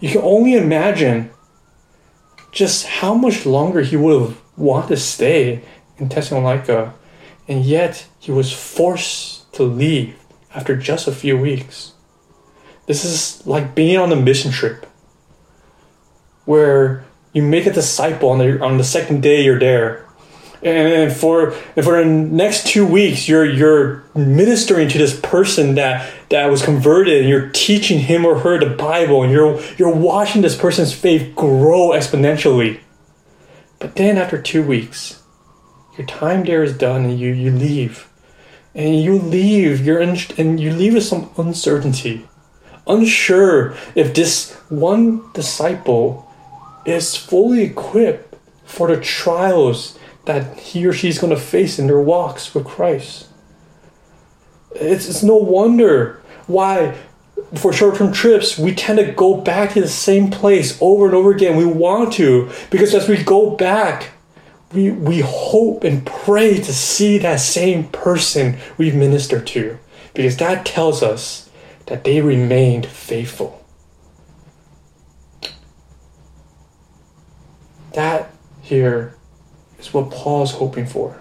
You 0.01 0.11
can 0.11 0.23
only 0.23 0.55
imagine 0.55 1.31
just 2.53 2.87
how 2.87 3.15
much 3.15 3.47
longer 3.47 3.83
he 3.83 3.97
would 3.97 4.21
have 4.21 4.41
wanted 4.57 4.89
to 4.89 4.97
stay 4.97 5.63
in 5.99 6.09
Thessalonica. 6.09 6.95
And 7.49 7.65
yet 7.65 8.07
he 8.19 8.33
was 8.33 8.53
forced 8.53 9.53
to 9.55 9.63
leave 9.63 10.17
after 10.55 10.77
just 10.77 11.07
a 11.07 11.13
few 11.13 11.39
weeks. 11.39 11.93
This 12.87 13.05
is 13.05 13.47
like 13.47 13.75
being 13.75 13.99
on 13.99 14.13
a 14.13 14.17
mission 14.17 14.51
trip 14.51 14.87
where 16.45 17.05
you 17.33 17.43
make 17.43 17.67
a 17.67 17.73
disciple 17.73 18.31
on 18.31 18.39
the, 18.39 18.63
on 18.63 18.79
the 18.79 18.85
second 18.85 19.23
day 19.23 19.43
you're 19.43 19.59
there 19.59 20.06
and 20.63 21.13
for 21.13 21.51
and 21.77 21.85
for 21.85 22.03
the 22.03 22.05
next 22.05 22.67
two 22.67 22.87
weeks 22.87 23.29
you're 23.29 23.45
you're 23.45 24.05
ministering 24.15 24.89
to 24.89 24.99
this 24.99 25.19
person 25.21 25.75
that 25.75 26.13
that 26.31 26.47
was 26.47 26.63
converted 26.63 27.21
and 27.21 27.29
you're 27.29 27.51
teaching 27.51 28.01
him 28.01 28.25
or 28.25 28.39
her 28.41 28.59
the 28.59 28.75
bible 28.75 29.23
and 29.23 29.33
you're 29.33 29.61
you're 29.77 29.95
watching 29.95 30.43
this 30.43 30.57
person's 30.57 30.93
faith 30.93 31.35
grow 31.35 31.91
exponentially. 31.91 32.81
But 33.79 33.97
then 33.97 34.17
after 34.17 34.41
two 34.41 34.63
weeks 34.63 35.23
your 35.97 36.07
time 36.07 36.45
there 36.45 36.63
is 36.63 36.77
done 36.77 37.05
and 37.05 37.19
you 37.19 37.33
you 37.33 37.51
leave. 37.51 38.09
And 38.75 39.03
you 39.03 39.19
leave 39.19 39.85
you're 39.85 40.01
in, 40.01 40.19
and 40.37 40.61
you 40.61 40.73
leave 40.73 40.95
with 40.95 41.05
some 41.05 41.31
uncertainty. 41.39 42.29
Unsure 42.87 43.75
if 43.95 44.15
this 44.15 44.53
one 44.69 45.33
disciple 45.33 46.31
is 46.85 47.17
fully 47.17 47.63
equipped 47.63 48.37
for 48.65 48.89
the 48.89 49.01
trials 49.01 49.99
that 50.27 50.59
he 50.59 50.87
or 50.87 50.93
she's 50.93 51.19
going 51.19 51.35
to 51.35 51.41
face 51.41 51.79
in 51.79 51.87
their 51.87 52.01
walks 52.01 52.55
with 52.55 52.65
Christ. 52.65 53.29
It's, 54.73 55.09
it's 55.09 55.23
no 55.23 55.37
wonder 55.37 56.21
why, 56.47 56.97
for 57.55 57.73
short 57.73 57.97
term 57.97 58.13
trips, 58.13 58.59
we 58.59 58.75
tend 58.75 58.99
to 58.99 59.13
go 59.13 59.41
back 59.41 59.73
to 59.73 59.81
the 59.81 59.89
same 59.89 60.31
place 60.31 60.77
over 60.83 61.07
and 61.07 61.15
over 61.15 61.33
again. 61.33 61.57
We 61.57 61.65
want 61.65 62.13
to, 62.15 62.51
because 62.71 62.93
as 62.95 63.09
we 63.09 63.23
go 63.23 63.57
back, 63.57 64.11
we, 64.73 64.91
we 64.91 65.21
hope 65.21 65.85
and 65.85 66.05
pray 66.05 66.57
to 66.57 66.73
see 66.75 67.19
that 67.19 67.41
same 67.41 67.89
person 67.89 68.59
we've 68.77 68.97
ministered 68.97 69.47
to, 69.49 69.79
because 70.13 70.37
that 70.39 70.67
tells 70.67 71.03
us 71.03 71.49
that 71.87 72.03
they 72.03 72.21
remained 72.21 72.87
faithful. 72.87 73.65
That 77.93 78.31
here 78.61 79.16
is 79.87 79.95
what 79.95 80.11
Paul's 80.11 80.53
hoping 80.53 80.87
for. 80.87 81.21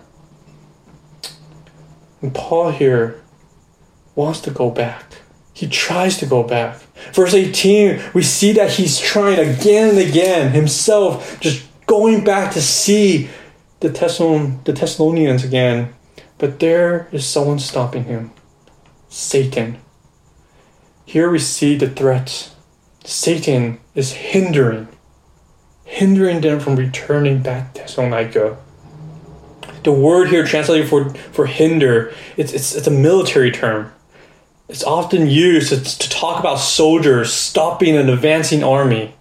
And 2.21 2.33
Paul 2.33 2.71
here 2.71 3.21
wants 4.15 4.41
to 4.41 4.51
go 4.51 4.69
back. 4.69 5.03
He 5.53 5.67
tries 5.67 6.17
to 6.17 6.25
go 6.25 6.43
back. 6.43 6.79
Verse 7.13 7.33
18, 7.33 8.01
we 8.13 8.23
see 8.23 8.51
that 8.53 8.71
he's 8.71 8.99
trying 8.99 9.39
again 9.39 9.89
and 9.89 9.97
again 9.99 10.51
himself, 10.51 11.39
just 11.39 11.65
going 11.85 12.23
back 12.23 12.53
to 12.53 12.61
see 12.61 13.29
the, 13.79 13.89
Thessalon- 13.89 14.63
the 14.65 14.73
Thessalonians 14.73 15.43
again. 15.43 15.93
But 16.37 16.59
there 16.59 17.07
is 17.11 17.25
someone 17.25 17.59
stopping 17.59 18.05
him 18.05 18.31
Satan. 19.07 19.77
Here 21.05 21.29
we 21.29 21.39
see 21.39 21.77
the 21.77 21.89
threat. 21.89 22.51
Satan 23.05 23.79
is 23.93 24.11
hindering 24.13 24.89
hindering 25.85 26.41
them 26.41 26.59
from 26.59 26.75
returning 26.75 27.41
back 27.41 27.73
to 27.73 27.81
Thessalonica. 27.81 28.57
The 29.83 29.91
word 29.91 30.29
here 30.29 30.43
translated 30.43 30.89
for, 30.89 31.13
for 31.31 31.45
hinder, 31.45 32.11
it's, 32.35 32.51
it's, 32.51 32.75
it's 32.75 32.87
a 32.87 32.91
military 32.91 33.51
term. 33.51 33.93
It's 34.67 34.83
often 34.83 35.27
used 35.27 35.69
to, 35.69 35.81
to 35.81 36.09
talk 36.09 36.39
about 36.39 36.55
soldiers 36.55 37.31
stopping 37.31 37.95
an 37.95 38.09
advancing 38.09 38.63
army. 38.63 39.13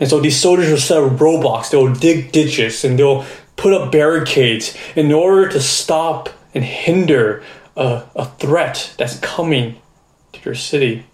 And 0.00 0.08
so 0.08 0.18
these 0.18 0.40
soldiers 0.40 0.70
will 0.70 0.78
set 0.78 1.02
up 1.02 1.12
roadblocks, 1.12 1.70
they'll 1.70 1.94
dig 1.94 2.32
ditches, 2.32 2.84
and 2.84 2.98
they'll 2.98 3.26
put 3.56 3.74
up 3.74 3.92
barricades 3.92 4.74
in 4.96 5.12
order 5.12 5.48
to 5.50 5.60
stop 5.60 6.30
and 6.54 6.64
hinder 6.64 7.42
a, 7.76 8.04
a 8.16 8.24
threat 8.24 8.94
that's 8.96 9.18
coming 9.20 9.76
to 10.32 10.40
your 10.44 10.54
city. 10.54 11.04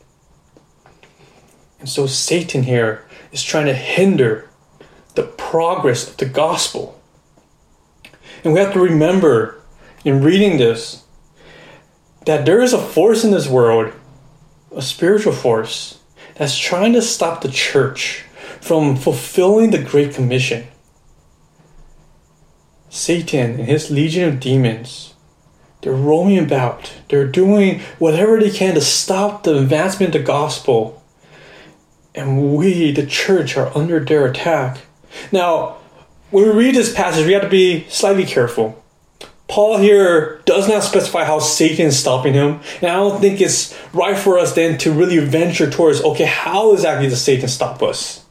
And 1.80 1.88
so 1.88 2.06
Satan 2.06 2.62
here 2.62 3.04
is 3.32 3.42
trying 3.42 3.66
to 3.66 3.74
hinder 3.74 4.47
the 5.18 5.24
progress 5.24 6.08
of 6.08 6.16
the 6.18 6.24
gospel. 6.24 6.96
And 8.44 8.52
we 8.52 8.60
have 8.60 8.72
to 8.74 8.80
remember 8.80 9.60
in 10.04 10.22
reading 10.22 10.58
this 10.58 11.02
that 12.24 12.46
there 12.46 12.62
is 12.62 12.72
a 12.72 12.78
force 12.78 13.24
in 13.24 13.32
this 13.32 13.48
world, 13.48 13.92
a 14.70 14.80
spiritual 14.80 15.32
force, 15.32 15.98
that's 16.36 16.56
trying 16.56 16.92
to 16.92 17.02
stop 17.02 17.40
the 17.40 17.48
church 17.48 18.26
from 18.60 18.94
fulfilling 18.94 19.72
the 19.72 19.82
Great 19.82 20.14
Commission. 20.14 20.68
Satan 22.88 23.58
and 23.58 23.68
his 23.68 23.90
legion 23.90 24.28
of 24.28 24.38
demons, 24.38 25.14
they're 25.80 25.92
roaming 25.92 26.38
about. 26.38 26.92
They're 27.08 27.26
doing 27.26 27.80
whatever 27.98 28.38
they 28.38 28.50
can 28.50 28.74
to 28.74 28.80
stop 28.80 29.42
the 29.42 29.58
advancement 29.58 30.14
of 30.14 30.20
the 30.20 30.26
gospel. 30.26 31.02
And 32.14 32.54
we, 32.54 32.92
the 32.92 33.04
church, 33.04 33.56
are 33.56 33.76
under 33.76 33.98
their 33.98 34.26
attack. 34.26 34.78
Now, 35.32 35.76
when 36.30 36.44
we 36.44 36.50
read 36.50 36.74
this 36.74 36.94
passage, 36.94 37.26
we 37.26 37.32
have 37.32 37.42
to 37.42 37.48
be 37.48 37.86
slightly 37.88 38.24
careful. 38.24 38.82
Paul 39.48 39.78
here 39.78 40.42
does 40.44 40.68
not 40.68 40.82
specify 40.82 41.24
how 41.24 41.38
Satan 41.38 41.86
is 41.86 41.98
stopping 41.98 42.34
him, 42.34 42.60
and 42.82 42.90
I 42.90 42.96
don't 42.96 43.18
think 43.18 43.40
it's 43.40 43.74
right 43.94 44.16
for 44.16 44.38
us 44.38 44.54
then 44.54 44.76
to 44.78 44.92
really 44.92 45.18
venture 45.18 45.70
towards 45.70 46.02
okay, 46.02 46.26
how 46.26 46.74
exactly 46.74 47.08
does 47.08 47.22
Satan 47.22 47.48
stop 47.48 47.82
us? 47.82 48.24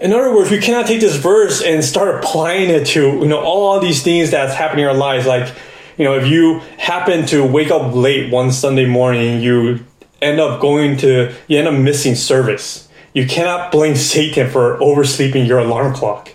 In 0.00 0.12
other 0.12 0.34
words, 0.34 0.50
we 0.50 0.58
cannot 0.58 0.86
take 0.86 1.00
this 1.00 1.16
verse 1.16 1.62
and 1.62 1.82
start 1.82 2.22
applying 2.22 2.68
it 2.68 2.86
to 2.88 3.00
you 3.00 3.26
know 3.26 3.40
all 3.40 3.80
these 3.80 4.02
things 4.02 4.30
that's 4.30 4.54
happening 4.54 4.84
in 4.84 4.90
our 4.90 4.96
lives. 4.96 5.26
Like, 5.26 5.54
you 5.96 6.04
know, 6.04 6.18
if 6.18 6.26
you 6.26 6.58
happen 6.76 7.24
to 7.26 7.46
wake 7.46 7.70
up 7.70 7.94
late 7.94 8.30
one 8.30 8.52
Sunday 8.52 8.84
morning, 8.84 9.40
you 9.40 9.86
end 10.20 10.38
up 10.38 10.60
going 10.60 10.98
to 10.98 11.32
you 11.48 11.58
end 11.58 11.68
up 11.68 11.74
missing 11.74 12.14
service 12.14 12.83
you 13.14 13.26
cannot 13.26 13.72
blame 13.72 13.94
Satan 13.94 14.50
for 14.50 14.82
oversleeping 14.82 15.46
your 15.46 15.60
alarm 15.60 15.94
clock. 15.94 16.34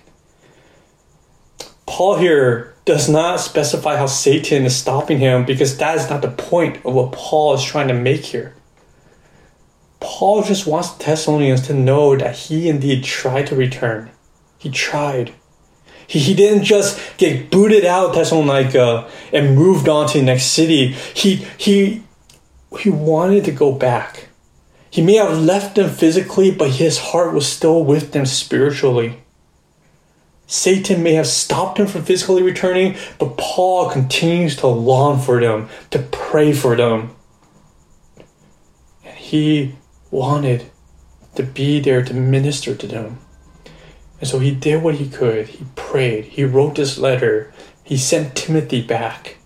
Paul 1.85 2.15
here 2.15 2.73
does 2.85 3.09
not 3.09 3.41
specify 3.41 3.97
how 3.97 4.05
Satan 4.05 4.63
is 4.63 4.75
stopping 4.75 5.19
him 5.19 5.45
because 5.45 5.77
that 5.77 5.97
is 5.97 6.09
not 6.09 6.21
the 6.21 6.31
point 6.31 6.77
of 6.85 6.93
what 6.93 7.11
Paul 7.11 7.53
is 7.53 7.63
trying 7.63 7.89
to 7.89 7.93
make 7.93 8.21
here. 8.21 8.55
Paul 9.99 10.41
just 10.43 10.65
wants 10.65 10.91
the 10.91 11.03
Thessalonians 11.03 11.67
to 11.67 11.73
know 11.73 12.15
that 12.15 12.35
he 12.35 12.69
indeed 12.69 13.03
tried 13.03 13.47
to 13.47 13.55
return. 13.55 14.09
He 14.57 14.69
tried. 14.69 15.33
He, 16.07 16.19
he 16.19 16.33
didn't 16.33 16.63
just 16.63 17.17
get 17.17 17.51
booted 17.51 17.83
out 17.83 18.09
of 18.09 18.15
Thessalonica 18.15 19.09
and 19.33 19.55
moved 19.55 19.89
on 19.89 20.07
to 20.07 20.19
the 20.19 20.23
next 20.23 20.45
city. 20.45 20.93
He, 20.93 21.45
he, 21.57 22.03
he 22.79 22.89
wanted 22.89 23.43
to 23.45 23.51
go 23.51 23.73
back. 23.73 24.28
He 24.91 25.01
may 25.01 25.15
have 25.15 25.37
left 25.37 25.75
them 25.75 25.89
physically, 25.89 26.51
but 26.51 26.71
his 26.71 26.97
heart 26.97 27.33
was 27.33 27.47
still 27.47 27.83
with 27.83 28.11
them 28.11 28.25
spiritually. 28.25 29.19
Satan 30.47 31.03
may 31.03 31.13
have 31.13 31.27
stopped 31.27 31.79
him 31.79 31.85
from 31.85 32.03
physically 32.03 32.41
returning, 32.41 32.97
but 33.19 33.37
Paul 33.37 33.91
continues 33.91 34.55
to 34.57 34.67
long 34.67 35.19
for 35.19 35.39
them, 35.39 35.69
to 35.91 35.99
pray 35.99 36.53
for 36.53 36.75
them. 36.75 37.15
And 39.05 39.15
he 39.15 39.75
wanted 40.09 40.71
to 41.35 41.43
be 41.43 41.79
there 41.79 42.03
to 42.03 42.13
minister 42.15 42.73
to 42.73 42.87
them. 42.87 43.19
And 44.19 44.27
so 44.27 44.39
he 44.39 44.51
did 44.51 44.81
what 44.81 44.95
he 44.95 45.07
could. 45.07 45.49
He 45.49 45.65
prayed. 45.75 46.25
He 46.25 46.43
wrote 46.43 46.75
this 46.75 46.97
letter. 46.97 47.53
He 47.83 47.95
sent 47.95 48.35
Timothy 48.35 48.81
back. 48.81 49.37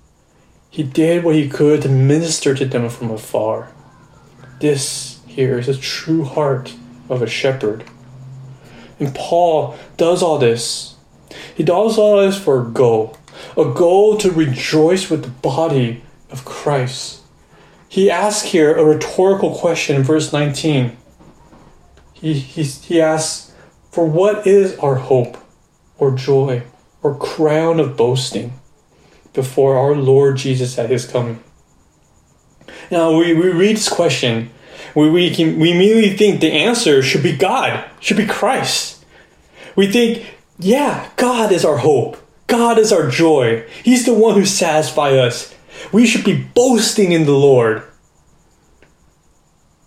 He 0.69 0.83
did 0.83 1.23
what 1.23 1.35
he 1.35 1.49
could 1.49 1.81
to 1.81 1.89
minister 1.89 2.55
to 2.55 2.65
them 2.65 2.89
from 2.89 3.11
afar. 3.11 3.71
This 4.59 5.12
here 5.33 5.57
is 5.57 5.67
a 5.67 5.77
true 5.77 6.23
heart 6.23 6.75
of 7.09 7.21
a 7.21 7.27
shepherd. 7.27 7.83
And 8.99 9.13
Paul 9.13 9.77
does 9.97 10.21
all 10.21 10.37
this. 10.37 10.95
He 11.55 11.63
does 11.63 11.97
all 11.97 12.21
this 12.21 12.37
for 12.37 12.61
a 12.61 12.71
goal 12.71 13.17
a 13.57 13.65
goal 13.65 14.17
to 14.17 14.31
rejoice 14.31 15.09
with 15.09 15.23
the 15.23 15.29
body 15.29 16.03
of 16.31 16.45
Christ. 16.45 17.21
He 17.87 18.09
asks 18.09 18.47
here 18.49 18.75
a 18.75 18.83
rhetorical 18.83 19.55
question 19.55 19.95
in 19.95 20.03
verse 20.03 20.33
19. 20.33 20.97
He, 22.13 22.33
he, 22.33 22.63
he 22.63 23.01
asks, 23.01 23.53
For 23.91 24.07
what 24.07 24.47
is 24.47 24.77
our 24.79 24.95
hope 24.95 25.37
or 25.97 26.15
joy 26.15 26.63
or 27.01 27.15
crown 27.15 27.79
of 27.79 27.97
boasting 27.97 28.53
before 29.33 29.77
our 29.77 29.95
Lord 29.95 30.37
Jesus 30.37 30.79
at 30.79 30.89
his 30.89 31.05
coming? 31.05 31.43
Now, 32.89 33.15
we, 33.15 33.33
we 33.33 33.49
read 33.49 33.77
this 33.77 33.89
question, 33.89 34.51
we, 34.95 35.09
we, 35.09 35.33
can, 35.33 35.59
we 35.59 35.71
immediately 35.71 36.15
think 36.15 36.39
the 36.39 36.51
answer 36.51 37.01
should 37.01 37.23
be 37.23 37.35
God, 37.35 37.89
should 37.99 38.17
be 38.17 38.25
Christ. 38.25 39.03
We 39.75 39.87
think, 39.91 40.35
yeah, 40.59 41.09
God 41.17 41.51
is 41.51 41.65
our 41.65 41.77
hope. 41.77 42.17
God 42.47 42.77
is 42.77 42.91
our 42.91 43.09
joy. 43.09 43.67
He's 43.83 44.05
the 44.05 44.13
one 44.13 44.35
who 44.35 44.45
satisfies 44.45 45.15
us. 45.15 45.55
We 45.91 46.05
should 46.05 46.23
be 46.23 46.43
boasting 46.53 47.11
in 47.11 47.25
the 47.25 47.31
Lord. 47.31 47.83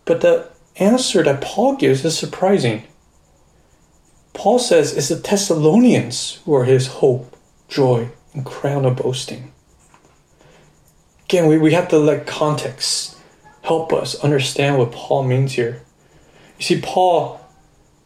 But 0.04 0.20
the 0.20 0.50
answer 0.76 1.22
that 1.22 1.40
Paul 1.40 1.76
gives 1.76 2.04
is 2.04 2.18
surprising. 2.18 2.84
Paul 4.34 4.58
says 4.58 4.96
it's 4.96 5.08
the 5.08 5.14
Thessalonians 5.14 6.40
who 6.44 6.54
are 6.54 6.64
his 6.64 6.88
hope, 6.88 7.36
joy, 7.68 8.10
and 8.34 8.44
crown 8.44 8.84
of 8.84 8.96
boasting. 8.96 9.52
Again, 11.25 11.46
we, 11.46 11.58
we 11.58 11.72
have 11.72 11.88
to 11.88 11.98
let 11.98 12.26
context 12.26 13.15
help 13.66 13.92
us 13.92 14.14
understand 14.23 14.78
what 14.78 14.92
Paul 14.92 15.25
means 15.25 15.54
here. 15.54 15.82
You 16.58 16.64
see, 16.64 16.80
Paul, 16.80 17.40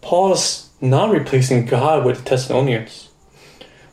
Paul's 0.01 0.71
not 0.81 1.11
replacing 1.11 1.67
God 1.67 2.05
with 2.05 2.25
the 2.25 2.31
Thessalonians. 2.31 3.11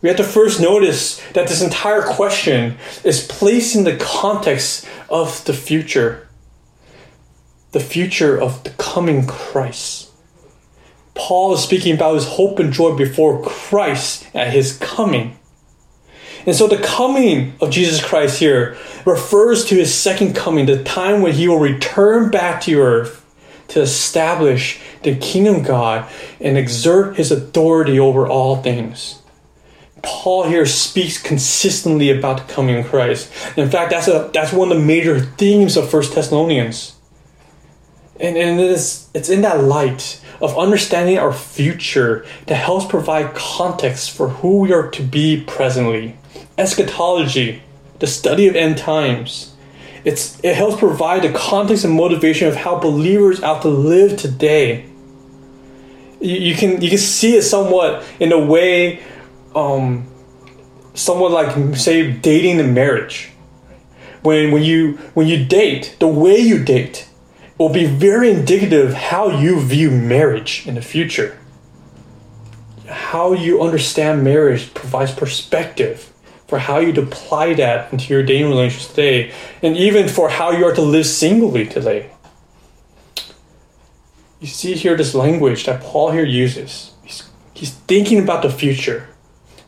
We 0.01 0.07
have 0.07 0.17
to 0.17 0.23
first 0.23 0.61
notice 0.61 1.21
that 1.33 1.49
this 1.49 1.61
entire 1.61 2.01
question 2.01 2.77
is 3.03 3.27
placed 3.27 3.75
in 3.75 3.83
the 3.83 3.97
context 3.97 4.87
of 5.09 5.43
the 5.43 5.53
future, 5.53 6.29
the 7.73 7.81
future 7.81 8.39
of 8.39 8.63
the 8.63 8.69
coming 8.71 9.27
Christ. 9.27 10.09
Paul 11.15 11.53
is 11.53 11.63
speaking 11.63 11.95
about 11.95 12.15
his 12.15 12.27
hope 12.27 12.59
and 12.59 12.71
joy 12.71 12.95
before 12.95 13.43
Christ 13.43 14.27
at 14.33 14.53
his 14.53 14.77
coming. 14.77 15.36
And 16.47 16.55
so 16.55 16.65
the 16.65 16.77
coming 16.77 17.53
of 17.59 17.71
Jesus 17.71 18.03
Christ 18.03 18.39
here 18.39 18.77
refers 19.05 19.65
to 19.65 19.75
his 19.75 19.93
second 19.93 20.33
coming, 20.33 20.65
the 20.65 20.81
time 20.81 21.21
when 21.21 21.33
he 21.33 21.47
will 21.47 21.59
return 21.59 22.31
back 22.31 22.61
to 22.61 22.79
earth 22.79 23.25
to 23.67 23.81
establish 23.81 24.79
the 25.03 25.17
kingdom 25.17 25.57
of 25.57 25.65
God 25.65 26.09
and 26.39 26.57
exert 26.57 27.17
his 27.17 27.31
authority 27.33 27.99
over 27.99 28.25
all 28.25 28.63
things. 28.63 29.21
Paul 30.03 30.43
here 30.43 30.65
speaks 30.65 31.21
consistently 31.21 32.09
about 32.09 32.37
the 32.47 32.53
coming 32.53 32.77
of 32.77 32.87
Christ. 32.87 33.29
In 33.57 33.69
fact, 33.69 33.91
that's 33.91 34.07
a 34.07 34.29
that's 34.33 34.53
one 34.53 34.71
of 34.71 34.77
the 34.77 34.83
major 34.83 35.19
themes 35.19 35.75
of 35.75 35.89
First 35.89 36.15
Thessalonians. 36.15 36.95
And, 38.19 38.37
and 38.37 38.59
it 38.59 38.71
is, 38.71 39.09
it's 39.13 39.29
in 39.29 39.41
that 39.41 39.63
light 39.63 40.21
of 40.39 40.57
understanding 40.57 41.17
our 41.17 41.33
future 41.33 42.25
that 42.45 42.55
helps 42.55 42.85
provide 42.85 43.35
context 43.35 44.11
for 44.11 44.29
who 44.29 44.59
we 44.59 44.71
are 44.71 44.89
to 44.91 45.03
be 45.03 45.43
presently. 45.45 46.17
Eschatology, 46.57 47.61
the 47.99 48.07
study 48.07 48.47
of 48.47 48.55
end 48.55 48.77
times. 48.77 49.53
It's, 50.03 50.39
it 50.43 50.55
helps 50.55 50.79
provide 50.79 51.23
the 51.23 51.33
context 51.33 51.83
and 51.83 51.93
motivation 51.93 52.47
of 52.47 52.55
how 52.55 52.79
believers 52.79 53.41
ought 53.43 53.61
to 53.63 53.69
live 53.69 54.17
today. 54.17 54.85
You, 56.21 56.37
you 56.37 56.55
can 56.55 56.81
you 56.81 56.89
can 56.89 56.97
see 56.97 57.35
it 57.35 57.43
somewhat 57.43 58.03
in 58.19 58.31
a 58.31 58.39
way 58.39 59.03
um, 59.55 60.07
someone 60.93 61.31
like 61.31 61.75
say 61.75 62.11
dating 62.11 62.59
and 62.59 62.73
marriage. 62.73 63.31
When 64.21 64.51
when 64.51 64.63
you 64.63 64.93
when 65.13 65.27
you 65.27 65.45
date, 65.45 65.95
the 65.99 66.07
way 66.07 66.37
you 66.37 66.63
date 66.63 67.07
will 67.57 67.69
be 67.69 67.85
very 67.85 68.31
indicative 68.31 68.89
of 68.89 68.93
how 68.93 69.29
you 69.39 69.59
view 69.59 69.91
marriage 69.91 70.65
in 70.67 70.75
the 70.75 70.81
future. 70.81 71.39
How 72.87 73.33
you 73.33 73.61
understand 73.61 74.23
marriage 74.23 74.73
provides 74.73 75.11
perspective 75.11 76.11
for 76.47 76.59
how 76.59 76.79
you 76.79 76.93
apply 77.01 77.53
that 77.55 77.91
into 77.91 78.13
your 78.13 78.23
dating 78.23 78.47
relationship 78.47 78.89
today, 78.89 79.33
and 79.61 79.75
even 79.75 80.07
for 80.07 80.29
how 80.29 80.51
you 80.51 80.65
are 80.65 80.73
to 80.73 80.81
live 80.81 81.05
singly 81.05 81.65
today. 81.65 82.09
You 84.39 84.47
see 84.47 84.75
here 84.75 84.95
this 84.95 85.13
language 85.13 85.65
that 85.65 85.81
Paul 85.81 86.11
here 86.11 86.23
uses. 86.23 86.93
He's, 87.03 87.29
he's 87.53 87.71
thinking 87.71 88.19
about 88.19 88.43
the 88.43 88.51
future 88.51 89.09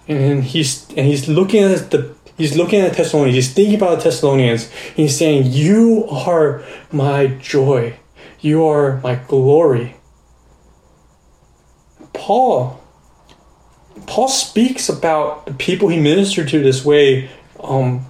and 0.10 0.44
he's 0.44 0.89
and 0.89 1.06
he's 1.06 1.28
looking 1.28 1.63
at 1.63 1.92
the 1.92 2.13
he's 2.38 2.58
looking 2.58 2.82
at 2.82 2.92
the 2.92 2.98
Thessalonians. 2.98 3.36
He's 3.36 3.54
thinking 3.54 3.76
about 3.76 4.00
the 4.00 4.06
Thessalonians. 4.06 4.70
He's 4.96 5.15
saying, 5.15 5.44
"You 5.46 6.06
are 6.10 6.63
my 6.92 7.28
joy. 7.28 7.98
You 8.42 8.65
are 8.65 9.00
my 9.02 9.15
glory." 9.15 9.96
Paul. 12.13 12.79
Paul 14.07 14.27
speaks 14.27 14.89
about 14.89 15.45
the 15.45 15.53
people 15.53 15.89
he 15.89 15.99
ministered 15.99 16.49
to 16.49 16.62
this 16.62 16.83
way 16.83 17.29
um, 17.63 18.05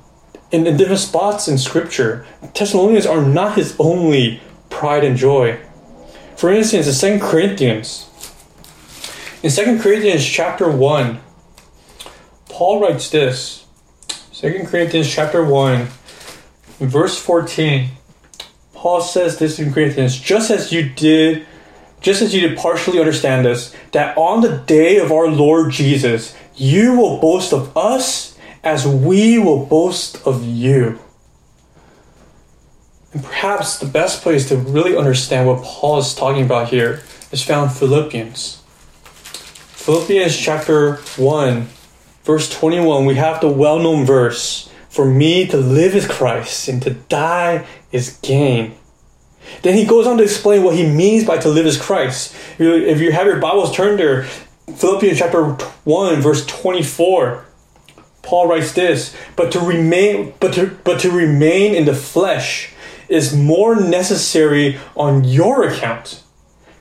in, 0.52 0.66
in 0.66 0.78
different 0.78 1.00
spots 1.02 1.48
in 1.48 1.58
Scripture. 1.58 2.26
Thessalonians 2.56 3.06
are 3.06 3.22
not 3.22 3.56
his 3.56 3.76
only 3.80 4.42
pride 4.70 5.04
and 5.04 5.18
joy. 5.18 5.60
For 6.36 6.52
instance, 6.52 6.88
in 6.88 6.94
Second 6.94 7.22
Corinthians, 7.22 8.10
in 9.44 9.50
Second 9.50 9.82
Corinthians 9.82 10.26
chapter 10.26 10.70
1, 10.72 11.20
Paul 12.50 12.82
writes 12.82 13.10
this 13.10 13.66
2 14.34 14.66
Corinthians 14.68 15.10
chapter 15.10 15.44
1, 15.44 15.88
verse 16.80 17.20
14. 17.20 17.90
Paul 18.74 19.02
says 19.02 19.38
this 19.38 19.60
in 19.60 19.74
Corinthians, 19.74 20.18
just 20.18 20.50
as 20.50 20.72
you 20.72 20.90
did, 20.90 21.46
just 22.02 22.22
as 22.22 22.34
you 22.34 22.42
did 22.42 22.58
partially 22.58 23.00
understand 23.00 23.46
this, 23.46 23.76
that 23.92 24.18
on 24.18 24.42
the 24.42 24.58
day 24.58 24.98
of 24.98 25.12
our 25.12 25.28
Lord 25.28 25.72
Jesus, 25.72 26.36
you 26.56 26.96
will 26.96 27.20
boast 27.20 27.54
of 27.54 27.76
us 27.78 28.38
as 28.64 28.86
we 28.88 29.40
will 29.40 29.66
boast 29.66 30.26
of 30.26 30.46
you. 30.46 31.00
And 33.12 33.24
perhaps 33.24 33.80
the 33.80 33.88
best 33.88 34.22
place 34.22 34.48
to 34.50 34.58
really 34.58 34.96
understand 34.96 35.48
what 35.48 35.64
Paul 35.64 35.98
is 36.00 36.14
talking 36.14 36.44
about 36.44 36.70
here 36.70 37.02
is 37.32 37.44
found 37.44 37.72
Philippians. 37.72 38.62
Philippians 39.80 40.38
chapter 40.38 40.98
1, 41.18 41.68
verse 42.24 42.50
21, 42.50 43.06
we 43.06 43.16
have 43.16 43.42
the 43.42 43.50
well 43.50 43.80
known 43.80 44.06
verse 44.06 44.70
For 44.90 45.06
me 45.06 45.48
to 45.48 45.58
live 45.58 45.96
is 45.96 46.08
Christ, 46.08 46.68
and 46.68 46.82
to 46.84 46.92
die 46.92 47.66
is 47.92 48.20
gain. 48.22 48.76
Then 49.62 49.76
he 49.76 49.86
goes 49.86 50.08
on 50.08 50.18
to 50.18 50.24
explain 50.24 50.64
what 50.64 50.76
he 50.76 50.86
means 50.86 51.26
by 51.26 51.38
to 51.40 51.50
live 51.50 51.66
as 51.66 51.80
Christ. 51.80 52.36
If 52.58 53.00
you 53.00 53.12
have 53.12 53.28
your 53.28 53.40
Bibles 53.40 53.76
turned 53.76 54.00
there, 54.00 54.24
Philippians 54.76 55.18
chapter 55.18 55.44
1, 55.44 56.22
verse 56.22 56.46
24. 56.46 57.46
Paul 58.22 58.48
writes 58.48 58.74
this, 58.74 59.16
but 59.36 59.52
to 59.54 59.60
remain 59.60 60.34
but 60.40 60.54
to 60.54 60.78
but 60.84 61.00
to 61.00 61.10
remain 61.10 61.74
in 61.74 61.86
the 61.86 61.96
flesh 61.96 62.72
is 63.08 63.36
more 63.36 63.76
necessary 63.76 64.78
on 64.96 65.24
your 65.24 65.68
account. 65.68 66.22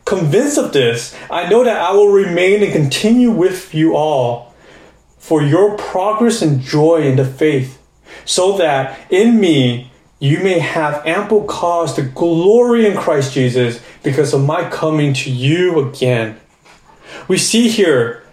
Convinced 0.05 0.59
of 0.59 0.73
this, 0.73 1.17
I 1.31 1.49
know 1.49 1.65
that 1.65 1.81
I 1.81 1.93
will 1.93 2.09
remain 2.09 2.63
and 2.63 2.73
continue 2.73 3.31
with 3.31 3.75
you 3.75 3.97
all 3.97 4.55
for 5.19 5.43
your 5.43 5.77
progress 5.77 6.43
and 6.43 6.61
joy 6.61 7.03
in 7.03 7.17
the 7.17 7.25
faith, 7.25 7.81
so 8.25 8.57
that 8.59 8.99
in 9.11 9.41
me 9.41 9.91
you 10.21 10.39
may 10.41 10.59
have 10.59 11.07
ample 11.07 11.45
cause 11.45 11.95
to 11.95 12.03
glory 12.03 12.87
in 12.87 12.97
Christ 12.97 13.33
Jesus 13.33 13.81
because 14.03 14.35
of 14.35 14.45
my 14.45 14.69
coming 14.69 15.13
to 15.15 15.31
you 15.31 15.79
again. 15.79 16.41
We 17.29 17.39
see 17.39 17.69
here 17.69 18.25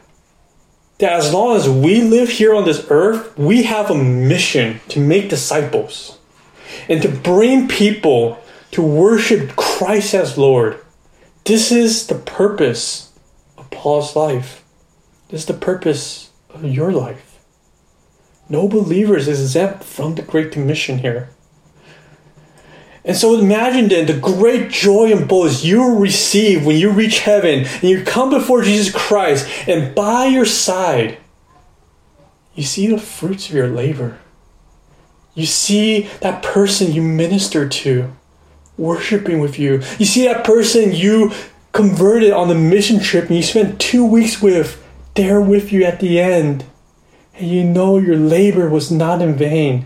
that 0.98 1.14
as 1.14 1.34
long 1.34 1.56
as 1.56 1.70
we 1.70 2.02
live 2.02 2.30
here 2.30 2.56
on 2.56 2.66
this 2.66 2.88
earth, 2.90 3.38
we 3.38 3.64
have 3.64 3.92
a 3.92 3.96
mission 3.96 4.80
to 4.90 5.00
make 5.00 5.30
disciples 5.30 6.18
and 6.90 7.02
to 7.02 7.10
bring 7.10 7.68
people 7.68 8.40
to 8.72 8.82
worship 8.82 9.56
Christ 9.56 10.14
as 10.14 10.38
Lord. 10.38 10.80
This 11.44 11.72
is 11.72 12.08
the 12.08 12.16
purpose 12.16 13.14
of 13.58 13.70
Paul's 13.70 14.16
life. 14.16 14.64
This 15.30 15.42
is 15.42 15.46
the 15.48 15.54
purpose 15.54 16.32
of 16.50 16.64
your 16.66 16.92
life. 16.92 17.40
No 18.50 18.68
believer 18.68 19.18
is 19.18 19.28
exempt 19.28 19.84
from 19.84 20.16
the 20.16 20.22
Great 20.22 20.52
Commission 20.52 21.00
here. 21.00 21.30
And 23.06 23.16
so 23.16 23.40
imagine 23.40 23.88
then 23.88 24.08
the 24.08 24.20
great 24.20 24.72
joy 24.72 25.12
and 25.12 25.28
bliss 25.28 25.64
you 25.64 25.80
will 25.80 26.00
receive 26.00 26.66
when 26.66 26.76
you 26.76 26.90
reach 26.90 27.20
heaven 27.20 27.66
and 27.66 27.84
you 27.84 28.04
come 28.04 28.32
before 28.32 28.64
Jesus 28.64 28.94
Christ, 28.94 29.48
and 29.68 29.94
by 29.94 30.26
your 30.26 30.46
side, 30.46 31.20
you 32.56 32.64
see 32.64 32.88
the 32.88 32.98
fruits 32.98 33.48
of 33.48 33.56
your 33.56 33.68
labor. 33.68 34.18
You 35.36 35.46
see 35.46 36.10
that 36.22 36.42
person 36.42 36.94
you 36.94 37.04
minister 37.04 37.68
to 37.70 38.12
worshiping 38.78 39.40
with 39.40 39.60
you. 39.60 39.84
You 40.00 40.06
see 40.06 40.26
that 40.26 40.44
person 40.44 40.94
you 40.94 41.32
converted 41.74 42.32
on 42.32 42.48
the 42.48 42.56
mission 42.56 43.00
trip 43.00 43.28
and 43.28 43.36
you 43.36 43.44
spent 43.44 43.80
two 43.80 44.06
weeks 44.06 44.42
with 44.42 44.82
there 45.14 45.42
with 45.42 45.72
you 45.72 45.84
at 45.84 46.00
the 46.00 46.20
end. 46.20 46.66
And 47.36 47.50
you 47.50 47.64
know 47.66 47.98
your 47.98 48.16
labor 48.16 48.70
was 48.70 48.90
not 48.90 49.22
in 49.22 49.36
vain. 49.36 49.86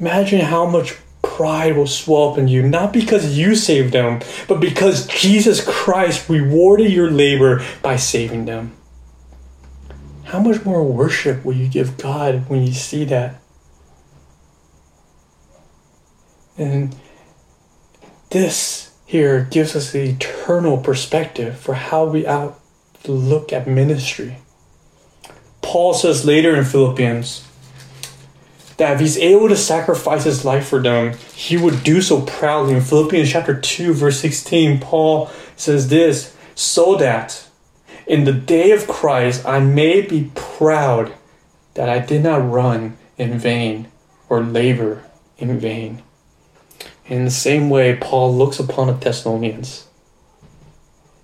Imagine 0.00 0.40
how 0.40 0.66
much 0.66 0.96
pride 1.22 1.76
will 1.76 1.86
swell 1.86 2.32
up 2.32 2.38
in 2.38 2.48
you, 2.48 2.62
not 2.62 2.92
because 2.92 3.36
you 3.36 3.54
saved 3.54 3.92
them, 3.92 4.20
but 4.46 4.60
because 4.60 5.06
Jesus 5.06 5.64
Christ 5.64 6.28
rewarded 6.28 6.92
your 6.92 7.10
labor 7.10 7.64
by 7.82 7.96
saving 7.96 8.44
them. 8.44 8.72
How 10.24 10.40
much 10.40 10.64
more 10.64 10.84
worship 10.84 11.44
will 11.44 11.54
you 11.54 11.68
give 11.68 11.96
God 11.96 12.48
when 12.48 12.66
you 12.66 12.72
see 12.72 13.04
that? 13.06 13.40
And 16.56 16.94
this 18.30 18.92
here 19.06 19.48
gives 19.50 19.74
us 19.74 19.92
the 19.92 20.02
eternal 20.02 20.76
perspective 20.76 21.58
for 21.58 21.74
how 21.74 22.04
we 22.04 22.26
out 22.26 22.60
look 23.06 23.52
at 23.52 23.66
ministry. 23.66 24.38
Paul 25.62 25.94
says 25.94 26.24
later 26.24 26.54
in 26.54 26.64
Philippians 26.64 27.47
that 28.78 28.94
if 28.94 29.00
he's 29.00 29.18
able 29.18 29.48
to 29.48 29.56
sacrifice 29.56 30.24
his 30.24 30.44
life 30.44 30.68
for 30.68 30.80
them, 30.80 31.12
he 31.34 31.56
would 31.56 31.82
do 31.82 32.00
so 32.00 32.22
proudly. 32.22 32.74
In 32.74 32.80
Philippians 32.80 33.30
chapter 33.30 33.60
2, 33.60 33.92
verse 33.92 34.20
16, 34.20 34.80
Paul 34.80 35.30
says 35.56 35.88
this 35.88 36.34
so 36.54 36.96
that 36.96 37.46
in 38.06 38.24
the 38.24 38.32
day 38.32 38.70
of 38.70 38.88
Christ 38.88 39.44
I 39.44 39.60
may 39.60 40.00
be 40.00 40.30
proud 40.34 41.12
that 41.74 41.88
I 41.88 41.98
did 41.98 42.22
not 42.22 42.50
run 42.50 42.96
in 43.18 43.38
vain 43.38 43.88
or 44.28 44.42
labor 44.42 45.04
in 45.38 45.58
vain. 45.58 46.02
In 47.06 47.24
the 47.24 47.30
same 47.30 47.70
way, 47.70 47.96
Paul 47.96 48.34
looks 48.34 48.58
upon 48.58 48.86
the 48.86 48.92
Thessalonians. 48.92 49.86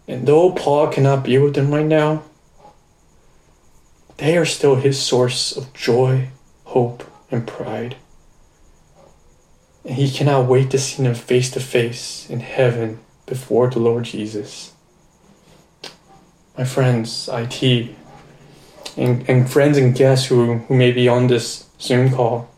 And 0.08 0.26
though 0.26 0.52
Paul 0.52 0.88
cannot 0.88 1.24
be 1.24 1.38
with 1.38 1.54
them 1.54 1.72
right 1.72 1.86
now, 1.86 2.24
they 4.16 4.36
are 4.36 4.44
still 4.44 4.76
his 4.76 5.00
source 5.00 5.56
of 5.56 5.72
joy, 5.72 6.28
hope, 6.64 7.04
and 7.30 7.46
pride. 7.46 7.96
And 9.84 9.94
he 9.94 10.10
cannot 10.10 10.46
wait 10.46 10.70
to 10.70 10.78
see 10.78 11.02
them 11.02 11.14
face 11.14 11.50
to 11.52 11.60
face 11.60 12.28
in 12.30 12.40
heaven 12.40 13.00
before 13.26 13.70
the 13.70 13.78
Lord 13.78 14.04
Jesus 14.04 14.74
my 16.56 16.64
friends, 16.64 17.28
IT, 17.32 17.96
and, 18.96 19.28
and 19.28 19.50
friends 19.50 19.76
and 19.76 19.94
guests 19.94 20.26
who, 20.26 20.58
who 20.58 20.74
may 20.74 20.92
be 20.92 21.08
on 21.08 21.26
this 21.26 21.68
Zoom 21.80 22.12
call, 22.12 22.48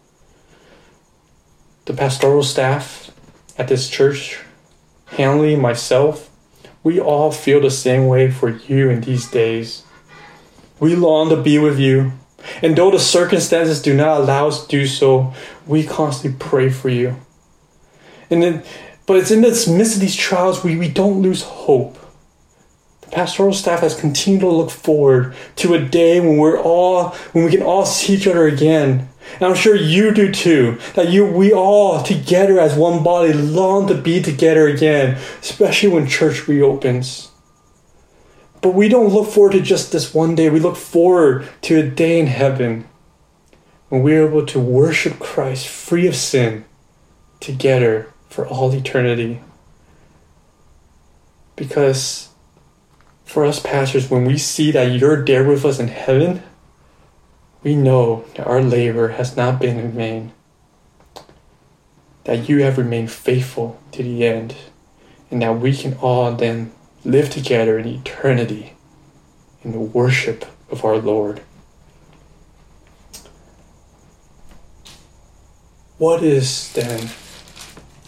the 1.86 1.94
pastoral 1.94 2.42
staff 2.42 3.10
at 3.56 3.68
this 3.68 3.88
church, 3.88 4.40
Hanley, 5.06 5.56
myself, 5.56 6.30
we 6.82 7.00
all 7.00 7.32
feel 7.32 7.60
the 7.60 7.70
same 7.70 8.06
way 8.06 8.30
for 8.30 8.50
you 8.50 8.90
in 8.90 9.00
these 9.00 9.30
days. 9.30 9.82
We 10.78 10.94
long 10.94 11.30
to 11.30 11.36
be 11.36 11.58
with 11.58 11.78
you, 11.78 12.12
and 12.62 12.76
though 12.76 12.90
the 12.90 12.98
circumstances 12.98 13.82
do 13.82 13.94
not 13.94 14.20
allow 14.20 14.48
us 14.48 14.62
to 14.62 14.68
do 14.68 14.86
so, 14.86 15.32
we 15.66 15.84
constantly 15.84 16.38
pray 16.38 16.68
for 16.70 16.88
you. 16.88 17.16
And 18.30 18.42
then, 18.42 18.62
but 19.06 19.16
it's 19.16 19.30
in 19.30 19.42
the 19.42 19.48
midst 19.48 19.94
of 19.94 20.00
these 20.00 20.16
trials 20.16 20.64
we, 20.64 20.76
we 20.76 20.88
don't 20.88 21.22
lose 21.22 21.42
hope 21.42 21.96
The 23.02 23.08
pastoral 23.08 23.52
staff 23.52 23.80
has 23.80 23.98
continued 23.98 24.40
to 24.40 24.48
look 24.48 24.70
forward 24.70 25.34
to 25.56 25.74
a 25.74 25.78
day 25.78 26.18
when 26.20 26.38
we're 26.38 26.60
all 26.60 27.10
when 27.32 27.44
we 27.44 27.50
can 27.50 27.62
all 27.62 27.86
see 27.86 28.14
each 28.14 28.26
other 28.26 28.46
again. 28.46 29.08
And 29.34 29.42
I'm 29.42 29.54
sure 29.54 29.76
you 29.76 30.12
do 30.12 30.32
too. 30.32 30.78
That 30.94 31.10
you 31.10 31.24
we 31.26 31.52
all 31.52 32.02
together 32.02 32.58
as 32.58 32.76
one 32.76 33.02
body 33.02 33.32
long 33.32 33.86
to 33.88 33.94
be 33.94 34.22
together 34.22 34.66
again, 34.66 35.18
especially 35.40 35.88
when 35.88 36.06
church 36.06 36.48
reopens. 36.48 37.30
But 38.66 38.74
we 38.74 38.88
don't 38.88 39.14
look 39.14 39.28
forward 39.28 39.52
to 39.52 39.60
just 39.60 39.92
this 39.92 40.12
one 40.12 40.34
day. 40.34 40.50
We 40.50 40.58
look 40.58 40.74
forward 40.74 41.48
to 41.62 41.78
a 41.78 41.88
day 41.88 42.18
in 42.18 42.26
heaven 42.26 42.88
when 43.90 44.02
we're 44.02 44.26
able 44.26 44.44
to 44.44 44.58
worship 44.58 45.20
Christ 45.20 45.68
free 45.68 46.08
of 46.08 46.16
sin 46.16 46.64
together 47.38 48.12
for 48.28 48.44
all 48.44 48.74
eternity. 48.74 49.40
Because 51.54 52.30
for 53.24 53.44
us 53.44 53.60
pastors, 53.60 54.10
when 54.10 54.24
we 54.24 54.36
see 54.36 54.72
that 54.72 54.90
you're 54.90 55.24
there 55.24 55.44
with 55.44 55.64
us 55.64 55.78
in 55.78 55.86
heaven, 55.86 56.42
we 57.62 57.76
know 57.76 58.24
that 58.34 58.48
our 58.48 58.60
labor 58.60 59.10
has 59.10 59.36
not 59.36 59.60
been 59.60 59.78
in 59.78 59.92
vain, 59.92 60.32
that 62.24 62.48
you 62.48 62.64
have 62.64 62.78
remained 62.78 63.12
faithful 63.12 63.80
to 63.92 64.02
the 64.02 64.26
end, 64.26 64.56
and 65.30 65.40
that 65.40 65.60
we 65.60 65.72
can 65.72 65.94
all 65.98 66.32
then 66.32 66.72
live 67.06 67.30
together 67.30 67.78
in 67.78 67.86
eternity 67.86 68.74
in 69.62 69.70
the 69.70 69.78
worship 69.78 70.44
of 70.70 70.84
our 70.84 70.98
Lord. 70.98 71.40
What 75.98 76.24
is 76.24 76.72
then 76.72 77.10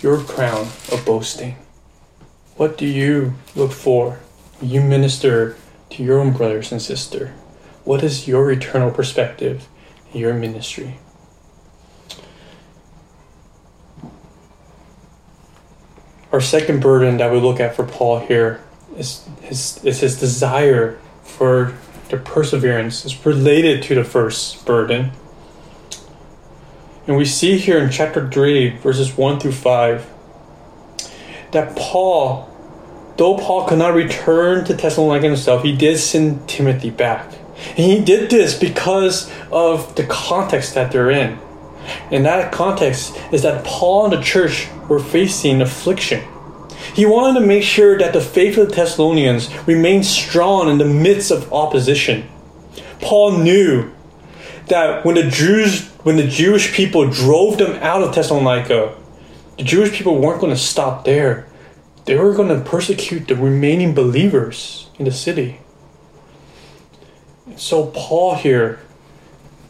your 0.01 0.19
crown 0.19 0.67
of 0.93 1.05
boasting? 1.07 1.57
What 2.57 2.77
do 2.77 2.87
you 2.87 3.35
look 3.55 3.71
for 3.71 4.19
you 4.61 4.81
minister 4.81 5.57
to 5.91 6.03
your 6.03 6.19
own 6.19 6.33
brothers 6.33 6.73
and 6.73 6.83
sister, 6.83 7.29
what 7.85 8.03
is 8.03 8.27
your 8.27 8.51
eternal 8.51 8.91
perspective 8.91 9.69
in 10.13 10.21
your 10.21 10.35
ministry? 10.35 10.99
Our 16.33 16.41
second 16.41 16.81
burden 16.81 17.17
that 17.19 17.33
we 17.33 17.39
look 17.39 17.61
at 17.61 17.77
for 17.77 17.85
Paul 17.85 18.19
here 18.19 18.61
is 18.99 19.29
his, 19.43 19.85
is 19.85 20.01
his 20.01 20.21
desire 20.21 20.99
for 21.23 21.75
the 22.11 22.17
perseverance 22.17 23.05
is 23.05 23.25
related 23.25 23.83
to 23.85 23.95
the 23.95 24.05
first 24.05 24.65
burden. 24.67 25.13
And 27.07 27.17
we 27.17 27.25
see 27.25 27.59
here 27.59 27.79
in 27.79 27.91
chapter 27.91 28.29
3, 28.29 28.77
verses 28.79 29.17
1 29.17 29.41
through 29.41 29.53
5, 29.53 30.07
that 31.53 31.77
Paul 31.77 32.49
though 33.19 33.37
Paul 33.37 33.67
could 33.67 33.79
not 33.79 33.95
return 33.95 34.65
to 34.65 34.75
Thessalonica 34.75 35.27
himself, 35.27 35.63
he 35.63 35.77
did 35.77 35.99
send 35.99 36.49
Timothy 36.49 36.91
back. 36.91 37.31
And 37.71 37.79
he 37.79 38.03
did 38.03 38.31
this 38.31 38.57
because 38.57 39.31
of 39.51 39.95
the 39.97 40.05
context 40.05 40.75
that 40.75 40.93
they're 40.93 41.11
in. 41.11 41.39
And 42.11 42.25
that 42.25 42.53
context 42.53 43.19
is 43.33 43.43
that 43.43 43.65
Paul 43.65 44.05
and 44.05 44.13
the 44.13 44.23
church 44.23 44.69
were 44.89 45.01
facing 45.01 45.61
affliction. 45.61 46.23
He 46.95 47.07
wanted 47.07 47.41
to 47.41 47.47
make 47.47 47.63
sure 47.63 47.99
that 47.99 48.13
the 48.13 48.21
faith 48.21 48.59
of 48.59 48.69
the 48.69 48.75
Thessalonians 48.75 49.49
remained 49.67 50.07
strong 50.07 50.69
in 50.69 50.79
the 50.79 50.85
midst 50.85 51.31
of 51.31 51.53
opposition. 51.53 52.29
Paul 53.01 53.39
knew 53.39 53.93
that 54.67 55.05
when 55.05 55.15
the 55.15 55.29
Jews 55.29 55.89
when 56.03 56.17
the 56.17 56.27
Jewish 56.27 56.73
people 56.73 57.11
drove 57.11 57.59
them 57.59 57.73
out 57.83 58.03
of 58.03 58.15
Thessalonica, 58.15 58.95
the 59.57 59.65
Jewish 59.65 59.93
people 59.93 60.19
weren't 60.21 60.41
going 60.41 60.53
to 60.53 60.59
stop 60.59 61.05
there 61.05 61.49
they 62.09 62.17
were 62.17 62.33
going 62.33 62.49
to 62.49 62.65
persecute 62.65 63.29
the 63.29 63.37
remaining 63.37 63.93
believers 63.93 64.89
in 64.99 65.05
the 65.05 65.13
city. 65.13 65.61
So 67.55 67.93
Paul 67.95 68.37
here, 68.37 68.81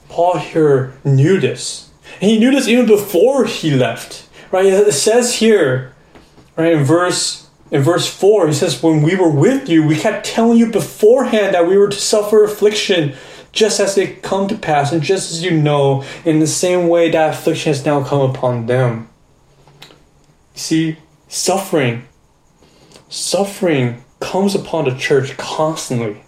Paul 0.09 0.39
here 0.39 0.97
knew 1.03 1.41
this. 1.41 1.91
And 2.21 2.31
he 2.31 2.39
knew 2.39 2.53
this 2.53 2.69
even 2.69 2.87
before 2.87 3.45
he 3.45 3.73
left. 3.73 4.29
Right? 4.53 4.67
It 4.67 4.93
says 4.93 5.35
here, 5.35 5.97
right, 6.65 6.73
in 6.73 6.85
verse 6.85 7.49
in 7.71 7.83
verse 7.83 8.07
4, 8.09 8.47
he 8.47 8.55
says, 8.55 8.83
When 8.83 9.03
we 9.03 9.15
were 9.15 9.31
with 9.31 9.69
you, 9.69 9.87
we 9.87 9.97
kept 9.97 10.25
telling 10.25 10.59
you 10.59 10.71
beforehand 10.71 11.55
that 11.55 11.67
we 11.67 11.77
were 11.77 11.89
to 11.89 11.99
suffer 11.99 12.43
affliction 12.43 13.15
just 13.53 13.79
as 13.81 13.95
they 13.95 14.15
come 14.15 14.49
to 14.49 14.57
pass, 14.57 14.93
and 14.93 15.03
just 15.03 15.31
as 15.33 15.43
you 15.43 15.51
know, 15.51 16.05
in 16.25 16.39
the 16.39 16.47
same 16.47 16.89
way 16.89 17.11
that 17.11 17.35
affliction 17.35 17.73
has 17.73 17.85
now 17.85 18.03
come 18.03 18.31
upon 18.31 18.67
them. 18.67 19.09
See, 20.55 20.97
suffering 21.29 22.09
suffering 23.09 24.05
comes 24.21 24.55
upon 24.55 24.85
the 24.85 24.95
church 24.95 25.37
constantly. 25.37 26.23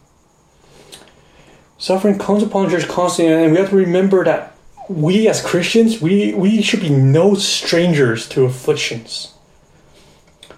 Suffering 1.79 2.19
comes 2.19 2.43
upon 2.43 2.65
the 2.65 2.71
church 2.77 2.89
constantly, 2.89 3.35
and 3.35 3.53
we 3.53 3.59
have 3.59 3.71
to 3.71 3.77
remember 3.77 4.25
that 4.25 4.57
we 4.89 5.29
as 5.29 5.43
Christians, 5.43 6.01
we, 6.01 6.35
we 6.35 6.63
should 6.63 6.81
be 6.81 6.91
no 6.91 7.35
strangers 7.35 8.29
to 8.31 8.45
afflictions. 8.45 9.35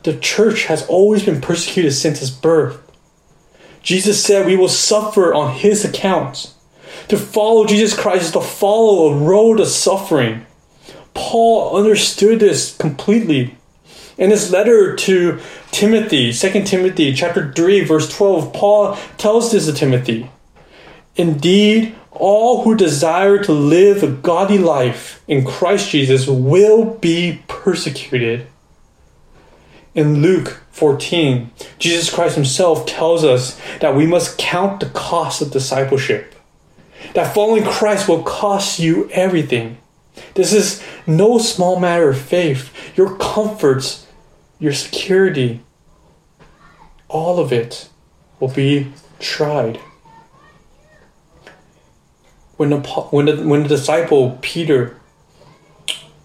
The 0.03 0.17
church 0.17 0.65
has 0.65 0.87
always 0.87 1.25
been 1.25 1.41
persecuted 1.41 1.93
since 1.95 2.21
its 2.21 2.31
birth. 2.31 2.79
Jesus 3.83 4.25
said 4.25 4.47
we 4.47 4.57
will 4.57 4.69
suffer 4.69 5.35
on 5.35 5.55
his 5.55 5.85
account. 5.85 6.53
To 7.09 7.17
follow 7.17 7.67
Jesus 7.67 7.99
Christ 7.99 8.27
is 8.27 8.33
to 8.33 8.41
follow 8.41 9.13
a 9.13 9.17
road 9.17 9.61
of 9.61 9.69
suffering. 9.69 10.47
Paul 11.15 11.77
understood 11.77 12.41
this 12.41 12.77
completely. 12.77 13.57
In 14.19 14.31
his 14.31 14.51
letter 14.53 14.95
to 14.95 15.41
Timothy, 15.71 16.33
2 16.33 16.65
Timothy 16.65 17.15
chapter 17.15 17.53
3 17.53 17.85
verse 17.85 18.15
12, 18.15 18.53
Paul 18.53 18.97
tells 19.19 19.53
this 19.53 19.67
to 19.67 19.73
Timothy. 19.73 20.31
Indeed, 21.17 21.95
all 22.13 22.63
who 22.63 22.75
desire 22.75 23.43
to 23.43 23.53
live 23.53 24.03
a 24.03 24.09
godly 24.09 24.59
life 24.59 25.23
in 25.27 25.45
Christ 25.45 25.91
Jesus 25.91 26.27
will 26.27 26.85
be 26.85 27.43
persecuted. 27.49 28.47
In 29.95 30.23
Luke 30.23 30.63
14, 30.71 31.51
Jesus 31.79 32.13
Christ 32.13 32.35
himself 32.35 32.87
tells 32.87 33.25
us 33.25 33.61
that 33.81 33.95
we 33.95 34.07
must 34.07 34.39
count 34.39 34.81
the 34.81 34.87
cost 34.87 35.43
of 35.43 35.51
discipleship. 35.51 36.35
That 37.15 37.35
following 37.35 37.65
Christ 37.65 38.09
will 38.09 38.23
cost 38.23 38.79
you 38.79 39.11
everything. 39.11 39.79
This 40.35 40.53
is 40.53 40.83
no 41.07 41.39
small 41.39 41.79
matter 41.79 42.09
of 42.09 42.19
faith. 42.19 42.73
Your 42.97 43.17
comforts, 43.17 44.07
your 44.59 44.73
security, 44.73 45.61
all 47.09 47.39
of 47.39 47.53
it 47.53 47.91
will 48.41 48.49
be 48.49 48.93
tried. 49.19 49.79
When 52.57 52.71
the, 52.71 52.79
when 53.11 53.27
the, 53.27 53.37
when 53.47 53.63
the 53.65 53.69
disciple 53.69 54.39
Peter 54.41 54.97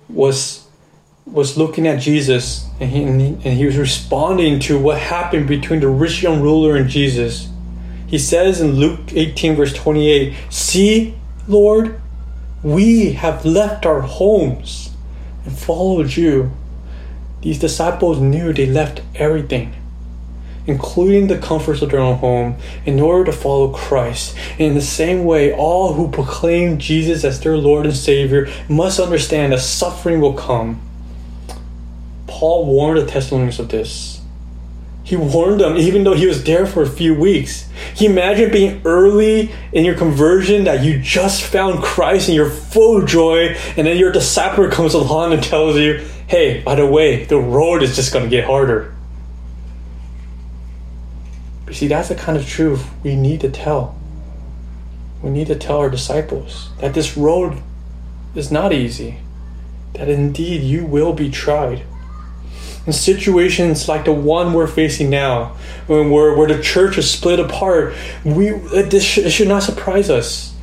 was 0.07 0.66
was 1.31 1.57
looking 1.57 1.87
at 1.87 1.99
Jesus 1.99 2.67
and 2.79 2.89
he, 2.89 3.03
and 3.03 3.41
he, 3.41 3.65
was 3.65 3.77
responding 3.77 4.59
to 4.61 4.79
what 4.79 4.97
happened 4.97 5.47
between 5.47 5.81
the 5.81 5.87
rich 5.87 6.23
young 6.23 6.41
ruler 6.41 6.75
and 6.75 6.89
Jesus. 6.89 7.49
He 8.07 8.17
says 8.17 8.61
in 8.61 8.75
Luke 8.75 9.11
18, 9.11 9.55
verse 9.55 9.73
28, 9.73 10.33
See, 10.49 11.15
Lord, 11.47 11.99
we 12.63 13.13
have 13.13 13.45
left 13.45 13.85
our 13.85 14.01
homes 14.01 14.95
and 15.45 15.57
followed 15.57 16.15
you. 16.15 16.51
These 17.41 17.59
disciples 17.59 18.19
knew 18.19 18.53
they 18.53 18.65
left 18.65 19.01
everything, 19.15 19.75
including 20.65 21.27
the 21.27 21.37
comforts 21.37 21.81
of 21.81 21.91
their 21.91 21.99
own 21.99 22.17
home, 22.17 22.55
in 22.85 22.99
order 22.99 23.25
to 23.25 23.37
follow 23.37 23.73
Christ. 23.73 24.35
And 24.53 24.61
in 24.61 24.73
the 24.73 24.81
same 24.81 25.25
way, 25.25 25.53
all 25.53 25.93
who 25.93 26.09
proclaim 26.09 26.79
Jesus 26.79 27.23
as 27.23 27.41
their 27.41 27.57
Lord 27.57 27.85
and 27.85 27.95
Savior 27.95 28.47
must 28.69 28.99
understand 28.99 29.53
that 29.53 29.59
suffering 29.59 30.21
will 30.21 30.33
come. 30.33 30.81
Paul 32.37 32.67
warned 32.67 32.99
the 32.99 33.05
Thessalonians 33.11 33.59
of 33.59 33.69
this. 33.69 34.21
He 35.03 35.15
warned 35.15 35.59
them, 35.59 35.75
even 35.75 36.03
though 36.03 36.13
he 36.13 36.27
was 36.27 36.43
there 36.43 36.67
for 36.67 36.83
a 36.83 36.87
few 36.87 37.15
weeks. 37.15 37.67
He 37.95 38.05
imagined 38.05 38.51
being 38.51 38.79
early 38.85 39.51
in 39.73 39.83
your 39.83 39.95
conversion 39.95 40.65
that 40.65 40.83
you 40.83 40.99
just 40.99 41.41
found 41.41 41.81
Christ 41.81 42.27
and 42.27 42.35
you're 42.35 42.51
full 42.51 43.01
of 43.01 43.09
joy, 43.09 43.55
and 43.75 43.87
then 43.87 43.97
your 43.97 44.11
disciple 44.11 44.69
comes 44.69 44.93
along 44.93 45.33
and 45.33 45.41
tells 45.41 45.77
you, 45.77 46.05
hey, 46.27 46.61
by 46.61 46.75
the 46.75 46.85
way, 46.85 47.25
the 47.25 47.39
road 47.39 47.81
is 47.81 47.95
just 47.95 48.13
going 48.13 48.25
to 48.25 48.29
get 48.29 48.45
harder. 48.45 48.93
But 51.65 51.73
see, 51.73 51.87
that's 51.87 52.09
the 52.09 52.15
kind 52.15 52.37
of 52.37 52.47
truth 52.47 52.85
we 53.03 53.15
need 53.15 53.41
to 53.41 53.49
tell. 53.49 53.97
We 55.23 55.31
need 55.31 55.47
to 55.47 55.55
tell 55.55 55.79
our 55.79 55.89
disciples 55.89 56.69
that 56.81 56.93
this 56.93 57.17
road 57.17 57.63
is 58.35 58.51
not 58.51 58.73
easy, 58.73 59.21
that 59.93 60.07
indeed 60.07 60.61
you 60.61 60.85
will 60.85 61.13
be 61.13 61.31
tried 61.31 61.81
in 62.87 62.93
situations 62.93 63.89
like 63.89 64.05
the 64.05 64.13
one 64.13 64.53
we're 64.53 64.65
facing 64.65 65.09
now, 65.09 65.57
when 65.87 66.09
we're, 66.09 66.35
where 66.35 66.47
the 66.47 66.63
church 66.63 66.97
is 66.97 67.11
split 67.11 67.37
apart, 67.39 67.93
we 68.23 68.51
this 68.51 69.03
should, 69.03 69.25
it 69.25 69.31
should 69.31 69.49
not 69.49 69.61
surprise 69.61 70.09
us. 70.09 70.55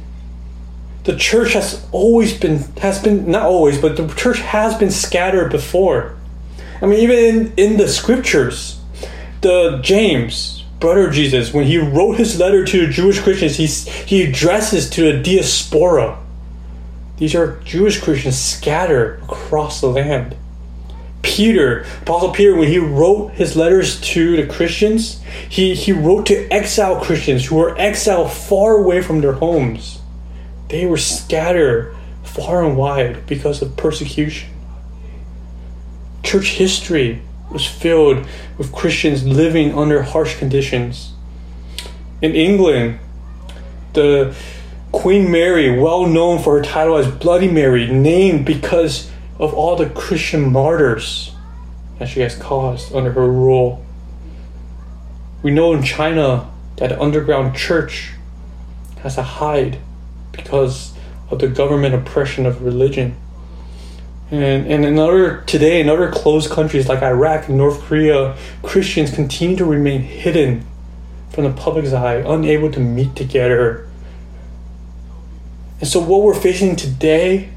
The 1.05 1.17
church 1.17 1.53
has 1.53 1.87
always 1.93 2.37
been 2.37 2.61
has 2.79 3.01
been 3.01 3.31
not 3.31 3.43
always, 3.43 3.79
but 3.79 3.99
the 3.99 4.09
church 4.15 4.39
has 4.39 4.75
been 4.77 4.91
scattered 4.91 5.51
before. 5.53 6.17
I 6.81 6.87
mean, 6.87 6.99
even 7.01 7.19
in, 7.19 7.53
in 7.57 7.77
the 7.77 7.89
scriptures, 7.89 8.81
the 9.43 9.81
James 9.83 10.65
brother 10.81 11.11
Jesus, 11.11 11.53
when 11.53 11.67
he 11.67 11.77
wrote 11.77 12.17
his 12.17 12.39
letter 12.39 12.65
to 12.65 12.87
the 12.87 12.93
Jewish 12.93 13.21
Christians, 13.21 13.57
he 13.57 13.67
he 13.67 14.23
addresses 14.23 14.89
to 14.91 15.13
the 15.13 15.23
diaspora. 15.23 16.19
These 17.19 17.35
are 17.35 17.61
Jewish 17.65 18.01
Christians 18.01 18.39
scattered 18.39 19.23
across 19.25 19.83
the 19.83 19.89
land. 19.89 20.37
Peter, 21.25 21.87
Apostle 22.03 22.31
Peter, 22.31 22.55
when 22.55 22.69
he 22.69 22.79
wrote 22.79 23.33
his 23.33 23.57
letters 23.57 23.99
to 24.01 24.37
the 24.37 24.47
Christians, 24.47 25.23
he, 25.49 25.75
he 25.75 25.91
wrote 25.91 26.27
to 26.27 26.47
exile 26.53 27.01
Christians 27.01 27.47
who 27.47 27.57
were 27.57 27.77
exiled 27.79 28.31
far 28.31 28.77
away 28.77 29.01
from 29.01 29.23
their 29.23 29.33
homes. 29.33 30.01
They 30.69 30.85
were 30.87 30.99
scattered 30.99 31.97
far 32.23 32.63
and 32.65 32.77
wide 32.77 33.27
because 33.27 33.63
of 33.63 33.77
persecution. 33.77 34.51
Church 36.23 36.51
history 36.51 37.23
was 37.51 37.67
filled 37.67 38.27
with 38.59 38.73
Christians 38.73 39.25
living 39.27 39.77
under 39.77 40.03
harsh 40.03 40.39
conditions. 40.39 41.15
In 42.21 42.35
England, 42.35 42.99
the 43.95 44.37
Queen 44.93 45.31
Mary, 45.31 45.79
well 45.79 46.07
known 46.07 46.39
for 46.43 46.59
her 46.59 46.63
title 46.63 46.97
as 46.97 47.09
Bloody 47.09 47.51
Mary, 47.51 47.87
named 47.87 48.45
because 48.45 49.11
of 49.39 49.53
all 49.53 49.77
the 49.77 49.91
Christian 49.91 50.53
martyrs 50.53 51.35
that 51.99 52.09
she 52.09 52.21
has 52.21 52.37
caused 52.37 52.95
under 52.95 53.13
her 53.13 53.31
rule. 53.31 53.85
We 55.43 55.51
know 55.51 55.75
in 55.75 55.83
China 55.83 56.51
that 56.77 56.89
the 56.89 57.01
underground 57.01 57.57
church 57.57 58.13
has 59.03 59.17
to 59.17 59.23
hide 59.23 59.79
because 60.33 60.95
of 61.31 61.39
the 61.39 61.49
government 61.49 61.95
oppression 61.95 62.47
of 62.47 62.63
religion. 62.63 63.17
And, 64.31 64.67
and 64.67 64.85
in 64.85 64.99
other, 64.99 65.43
today, 65.43 65.81
in 65.81 65.89
other 65.89 66.11
closed 66.11 66.51
countries 66.51 66.89
like 66.89 67.03
Iraq 67.03 67.49
and 67.49 67.59
North 67.59 67.81
Korea, 67.83 68.37
Christians 68.63 69.15
continue 69.15 69.57
to 69.57 69.65
remain 69.65 70.01
hidden 70.01 70.67
from 71.31 71.45
the 71.45 71.53
public's 71.53 71.93
eye, 71.93 72.17
unable 72.17 72.71
to 72.73 72.81
meet 72.81 73.15
together. 73.15 73.89
And 75.81 75.89
so, 75.89 76.01
what 76.01 76.23
we're 76.23 76.35
facing 76.35 76.77
today 76.77 77.54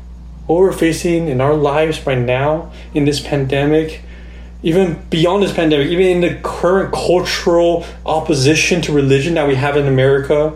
what 0.47 0.59
we're 0.59 0.71
facing 0.71 1.27
in 1.27 1.41
our 1.41 1.53
lives 1.53 2.05
right 2.07 2.17
now 2.17 2.71
in 2.93 3.05
this 3.05 3.19
pandemic, 3.19 4.01
even 4.63 5.05
beyond 5.09 5.43
this 5.43 5.53
pandemic, 5.53 5.87
even 5.87 6.05
in 6.05 6.21
the 6.21 6.39
current 6.41 6.93
cultural 6.93 7.85
opposition 8.05 8.81
to 8.81 8.91
religion 8.91 9.35
that 9.35 9.47
we 9.47 9.55
have 9.55 9.77
in 9.77 9.87
America, 9.87 10.53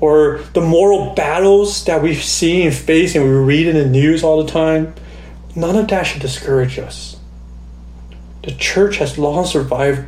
or 0.00 0.40
the 0.54 0.60
moral 0.60 1.14
battles 1.14 1.84
that 1.84 2.02
we 2.02 2.14
see 2.14 2.62
and 2.62 2.74
face 2.74 3.14
and 3.14 3.24
we 3.24 3.30
read 3.30 3.66
in 3.66 3.76
the 3.76 3.86
news 3.86 4.24
all 4.24 4.42
the 4.42 4.50
time, 4.50 4.94
none 5.54 5.76
of 5.76 5.86
that 5.88 6.04
should 6.04 6.22
discourage 6.22 6.78
us. 6.78 7.18
The 8.42 8.52
church 8.52 8.96
has 8.96 9.18
long 9.18 9.44
survived 9.44 10.06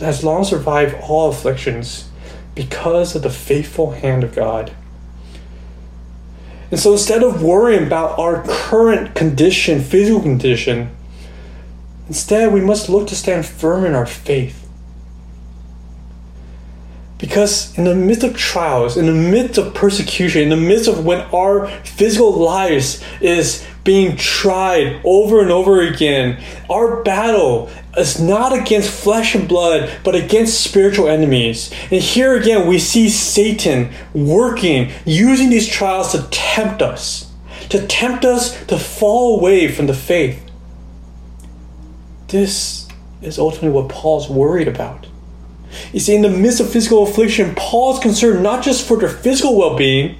has 0.00 0.22
long 0.22 0.44
survived 0.44 0.94
all 1.00 1.30
afflictions 1.30 2.10
because 2.54 3.16
of 3.16 3.22
the 3.22 3.30
faithful 3.30 3.92
hand 3.92 4.22
of 4.22 4.34
God. 4.34 4.70
And 6.70 6.78
so 6.78 6.92
instead 6.92 7.22
of 7.22 7.42
worrying 7.42 7.86
about 7.86 8.18
our 8.18 8.44
current 8.46 9.14
condition, 9.14 9.80
physical 9.80 10.20
condition, 10.20 10.90
instead 12.08 12.52
we 12.52 12.60
must 12.60 12.88
look 12.88 13.08
to 13.08 13.16
stand 13.16 13.46
firm 13.46 13.84
in 13.84 13.94
our 13.94 14.06
faith. 14.06 14.68
Because 17.16 17.76
in 17.76 17.84
the 17.84 17.94
midst 17.94 18.22
of 18.22 18.36
trials, 18.36 18.96
in 18.96 19.06
the 19.06 19.12
midst 19.12 19.58
of 19.58 19.74
persecution, 19.74 20.42
in 20.42 20.48
the 20.50 20.56
midst 20.56 20.88
of 20.88 21.04
when 21.04 21.20
our 21.34 21.68
physical 21.82 22.32
lives 22.32 23.02
is 23.20 23.66
being 23.88 24.16
tried 24.16 25.00
over 25.02 25.40
and 25.40 25.50
over 25.50 25.80
again, 25.80 26.38
our 26.68 27.02
battle 27.02 27.70
is 27.96 28.20
not 28.20 28.52
against 28.52 28.90
flesh 28.90 29.34
and 29.34 29.48
blood, 29.48 29.90
but 30.04 30.14
against 30.14 30.60
spiritual 30.60 31.08
enemies. 31.08 31.72
And 31.90 32.02
here 32.02 32.36
again, 32.36 32.66
we 32.66 32.78
see 32.80 33.08
Satan 33.08 33.90
working, 34.12 34.92
using 35.06 35.48
these 35.48 35.66
trials 35.66 36.12
to 36.12 36.28
tempt 36.30 36.82
us, 36.82 37.32
to 37.70 37.86
tempt 37.86 38.26
us 38.26 38.62
to 38.66 38.78
fall 38.78 39.38
away 39.38 39.68
from 39.68 39.86
the 39.86 39.94
faith. 39.94 40.44
This 42.26 42.88
is 43.22 43.38
ultimately 43.38 43.70
what 43.70 43.88
Paul's 43.88 44.28
worried 44.28 44.68
about. 44.68 45.06
You 45.94 46.00
see, 46.00 46.14
in 46.14 46.20
the 46.20 46.28
midst 46.28 46.60
of 46.60 46.70
physical 46.70 47.04
affliction, 47.04 47.54
Paul's 47.54 48.00
concerned 48.00 48.42
not 48.42 48.62
just 48.62 48.86
for 48.86 48.98
their 48.98 49.08
physical 49.08 49.56
well 49.56 49.78
being, 49.78 50.18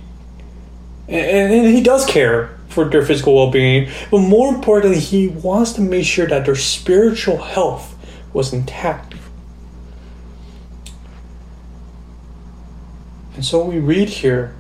and, 1.07 1.53
and 1.53 1.67
he 1.67 1.83
does 1.83 2.07
care 2.07 2.58
for 2.79 2.89
their 2.89 3.05
physical 3.05 3.35
well 3.35 3.51
being, 3.51 3.91
but 4.09 4.21
more 4.21 4.55
importantly, 4.55 5.01
he 5.01 5.27
wants 5.27 5.73
to 5.73 5.81
make 5.81 6.05
sure 6.05 6.29
that 6.29 6.47
their 6.47 6.55
spiritual 6.55 7.39
health 7.39 7.97
was 8.33 8.53
intact. 8.53 9.15
And 13.35 13.45
so 13.45 13.65
we 13.65 13.81
read 13.81 14.09
here 14.09 14.55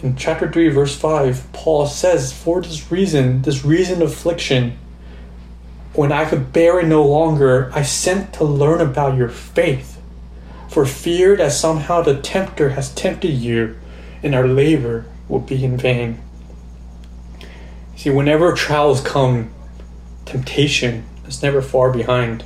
in 0.00 0.14
chapter 0.14 0.48
3, 0.48 0.68
verse 0.68 0.96
5, 0.96 1.52
Paul 1.52 1.88
says, 1.88 2.32
For 2.32 2.62
this 2.62 2.92
reason, 2.92 3.42
this 3.42 3.64
reason 3.64 4.00
of 4.00 4.12
affliction, 4.12 4.78
when 5.94 6.12
I 6.12 6.24
could 6.24 6.52
bear 6.52 6.78
it 6.78 6.86
no 6.86 7.04
longer, 7.04 7.72
I 7.74 7.82
sent 7.82 8.32
to 8.34 8.44
learn 8.44 8.80
about 8.80 9.16
your 9.16 9.28
faith, 9.28 10.00
for 10.68 10.86
fear 10.86 11.34
that 11.34 11.50
somehow 11.50 12.02
the 12.02 12.20
tempter 12.20 12.70
has 12.70 12.94
tempted 12.94 13.32
you, 13.32 13.76
in 14.22 14.34
our 14.34 14.46
labor 14.46 15.06
will 15.28 15.40
be 15.40 15.64
in 15.64 15.76
vain. 15.76 16.20
See, 17.96 18.10
whenever 18.10 18.52
trials 18.52 19.00
come, 19.00 19.50
temptation 20.24 21.04
is 21.26 21.42
never 21.42 21.62
far 21.62 21.92
behind. 21.92 22.44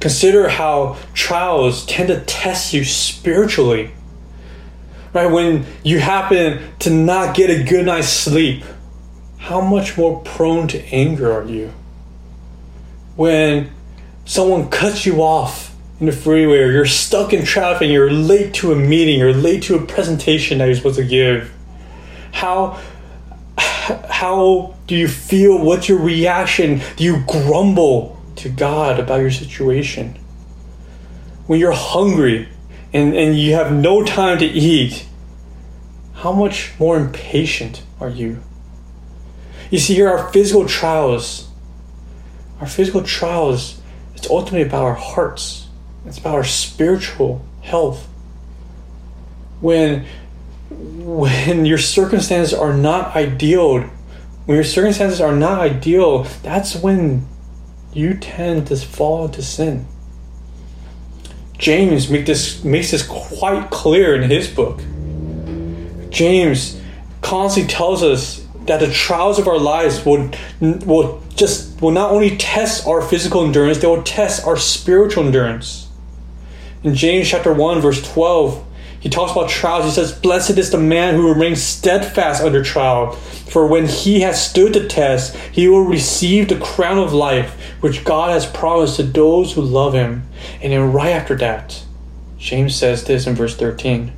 Consider 0.00 0.48
how 0.48 0.98
trials 1.14 1.86
tend 1.86 2.08
to 2.08 2.20
test 2.20 2.72
you 2.72 2.84
spiritually. 2.84 3.92
Right? 5.12 5.30
When 5.30 5.66
you 5.84 6.00
happen 6.00 6.60
to 6.80 6.90
not 6.90 7.36
get 7.36 7.50
a 7.50 7.62
good 7.62 7.86
night's 7.86 8.08
sleep, 8.08 8.64
how 9.38 9.60
much 9.60 9.96
more 9.96 10.20
prone 10.20 10.68
to 10.68 10.84
anger 10.86 11.32
are 11.32 11.44
you? 11.44 11.72
When 13.16 13.70
someone 14.24 14.70
cuts 14.70 15.04
you 15.04 15.22
off 15.22 15.71
in 16.02 16.06
the 16.06 16.12
freeway 16.12 16.58
or 16.58 16.72
you're 16.72 16.84
stuck 16.84 17.32
in 17.32 17.44
traffic 17.44 17.82
and 17.82 17.92
you're 17.92 18.10
late 18.10 18.52
to 18.54 18.72
a 18.72 18.74
meeting, 18.74 19.20
you're 19.20 19.32
late 19.32 19.62
to 19.62 19.76
a 19.76 19.86
presentation 19.86 20.58
that 20.58 20.64
you're 20.64 20.74
supposed 20.74 20.96
to 20.96 21.04
give, 21.04 21.54
how 22.32 22.80
how 23.56 24.74
do 24.88 24.96
you 24.96 25.06
feel? 25.06 25.64
What's 25.64 25.88
your 25.88 26.00
reaction? 26.00 26.80
Do 26.96 27.04
you 27.04 27.22
grumble 27.28 28.20
to 28.34 28.48
God 28.48 28.98
about 28.98 29.20
your 29.20 29.30
situation? 29.30 30.18
When 31.46 31.60
you're 31.60 31.70
hungry 31.70 32.48
and, 32.92 33.14
and 33.14 33.38
you 33.38 33.54
have 33.54 33.72
no 33.72 34.02
time 34.02 34.38
to 34.38 34.44
eat, 34.44 35.06
how 36.14 36.32
much 36.32 36.72
more 36.80 36.96
impatient 36.96 37.84
are 38.00 38.08
you? 38.08 38.42
You 39.70 39.78
see, 39.78 39.94
here 39.94 40.08
our 40.08 40.32
physical 40.32 40.66
trials. 40.66 41.48
Our 42.60 42.66
physical 42.66 43.04
trials, 43.04 43.80
it's 44.16 44.28
ultimately 44.28 44.66
about 44.66 44.82
our 44.82 44.94
hearts, 44.94 45.61
it's 46.06 46.18
about 46.18 46.34
our 46.34 46.44
spiritual 46.44 47.44
health. 47.62 48.08
When 49.60 50.04
when 50.70 51.66
your 51.66 51.78
circumstances 51.78 52.58
are 52.58 52.72
not 52.72 53.14
ideal, 53.14 53.80
when 54.46 54.56
your 54.56 54.64
circumstances 54.64 55.20
are 55.20 55.34
not 55.34 55.60
ideal, 55.60 56.24
that's 56.42 56.74
when 56.74 57.26
you 57.92 58.14
tend 58.14 58.66
to 58.68 58.76
fall 58.76 59.26
into 59.26 59.42
sin. 59.42 59.86
James 61.58 62.08
make 62.08 62.26
this, 62.26 62.64
makes 62.64 62.90
this 62.90 63.06
quite 63.06 63.70
clear 63.70 64.20
in 64.20 64.30
his 64.30 64.48
book. 64.48 64.80
James 66.10 66.80
constantly 67.20 67.72
tells 67.72 68.02
us 68.02 68.46
that 68.66 68.80
the 68.80 68.90
trials 68.90 69.38
of 69.38 69.46
our 69.46 69.58
lives 69.58 70.04
will, 70.04 70.30
will 70.60 71.22
just 71.36 71.80
will 71.80 71.90
not 71.90 72.10
only 72.10 72.36
test 72.36 72.86
our 72.86 73.02
physical 73.02 73.44
endurance, 73.44 73.78
they 73.78 73.86
will 73.86 74.02
test 74.02 74.44
our 74.46 74.56
spiritual 74.56 75.24
endurance. 75.24 75.88
In 76.84 76.96
James 76.96 77.28
chapter 77.28 77.52
1, 77.52 77.80
verse 77.80 78.02
12, 78.12 78.64
he 78.98 79.08
talks 79.08 79.32
about 79.32 79.48
trials. 79.48 79.84
He 79.84 79.90
says, 79.92 80.12
Blessed 80.12 80.58
is 80.58 80.70
the 80.70 80.78
man 80.78 81.14
who 81.14 81.32
remains 81.32 81.62
steadfast 81.62 82.42
under 82.42 82.62
trial, 82.62 83.12
for 83.12 83.66
when 83.66 83.86
he 83.86 84.20
has 84.20 84.48
stood 84.48 84.72
the 84.74 84.88
test, 84.88 85.36
he 85.52 85.68
will 85.68 85.84
receive 85.84 86.48
the 86.48 86.58
crown 86.58 86.98
of 86.98 87.12
life 87.12 87.54
which 87.80 88.04
God 88.04 88.30
has 88.30 88.46
promised 88.46 88.96
to 88.96 89.04
those 89.04 89.52
who 89.52 89.60
love 89.60 89.92
him. 89.92 90.26
And 90.60 90.72
then, 90.72 90.92
right 90.92 91.10
after 91.10 91.36
that, 91.36 91.84
James 92.38 92.74
says 92.74 93.04
this 93.04 93.26
in 93.26 93.34
verse 93.34 93.56
13 93.56 94.12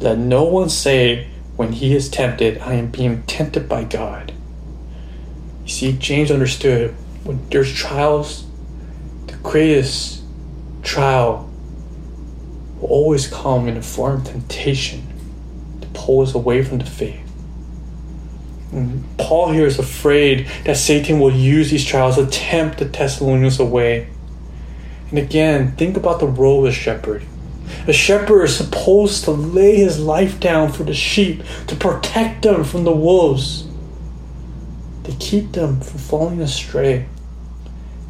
Let 0.00 0.18
no 0.18 0.44
one 0.44 0.68
say, 0.68 1.28
when 1.56 1.72
he 1.72 1.94
is 1.94 2.08
tempted, 2.08 2.58
I 2.58 2.74
am 2.74 2.90
being 2.90 3.22
tempted 3.24 3.68
by 3.68 3.84
God. 3.84 4.32
You 5.64 5.70
see, 5.70 5.92
James 5.92 6.30
understood 6.30 6.94
when 7.22 7.48
there's 7.50 7.72
trials, 7.72 8.46
the 9.26 9.36
greatest 9.36 10.22
trial 10.82 11.49
will 12.80 12.88
always 12.88 13.26
come 13.26 13.68
in 13.68 13.76
a 13.76 13.82
form 13.82 14.20
of 14.20 14.26
temptation 14.26 15.06
to 15.80 15.86
pull 15.88 16.22
us 16.22 16.34
away 16.34 16.64
from 16.64 16.78
the 16.78 16.86
faith. 16.86 17.20
And 18.72 19.04
Paul 19.18 19.52
here 19.52 19.66
is 19.66 19.78
afraid 19.78 20.46
that 20.64 20.76
Satan 20.76 21.18
will 21.18 21.32
use 21.32 21.70
these 21.70 21.84
trials 21.84 22.16
to 22.16 22.26
tempt 22.26 22.78
the 22.78 22.84
Thessalonians 22.84 23.58
away. 23.58 24.08
And 25.10 25.18
again, 25.18 25.72
think 25.72 25.96
about 25.96 26.20
the 26.20 26.26
role 26.26 26.64
of 26.64 26.70
a 26.70 26.72
shepherd. 26.72 27.24
A 27.86 27.92
shepherd 27.92 28.44
is 28.44 28.56
supposed 28.56 29.24
to 29.24 29.32
lay 29.32 29.76
his 29.76 29.98
life 29.98 30.38
down 30.38 30.70
for 30.72 30.84
the 30.84 30.94
sheep 30.94 31.42
to 31.66 31.74
protect 31.74 32.42
them 32.42 32.62
from 32.62 32.84
the 32.84 32.92
wolves, 32.92 33.66
to 35.04 35.12
keep 35.18 35.52
them 35.52 35.80
from 35.80 35.98
falling 35.98 36.40
astray. 36.40 37.06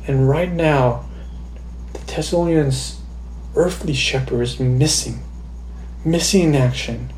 And 0.07 0.29
right 0.29 0.51
now, 0.51 1.09
the 1.95 2.01
Thessalonians 2.01 3.00
earthly 3.55 3.95
shepherd 3.95 4.43
is 4.43 4.61
missing, 4.61 5.21
missing 6.05 6.49
in 6.49 6.55
action. 6.55 7.13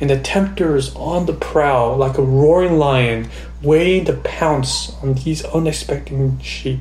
And 0.00 0.08
the 0.08 0.18
tempter 0.18 0.76
is 0.76 0.94
on 0.96 1.26
the 1.26 1.34
prowl 1.34 1.96
like 1.96 2.16
a 2.16 2.22
roaring 2.22 2.78
lion, 2.78 3.28
waiting 3.62 4.06
to 4.06 4.14
pounce 4.14 4.96
on 5.02 5.14
these 5.14 5.44
unexpected 5.44 6.42
sheep. 6.42 6.80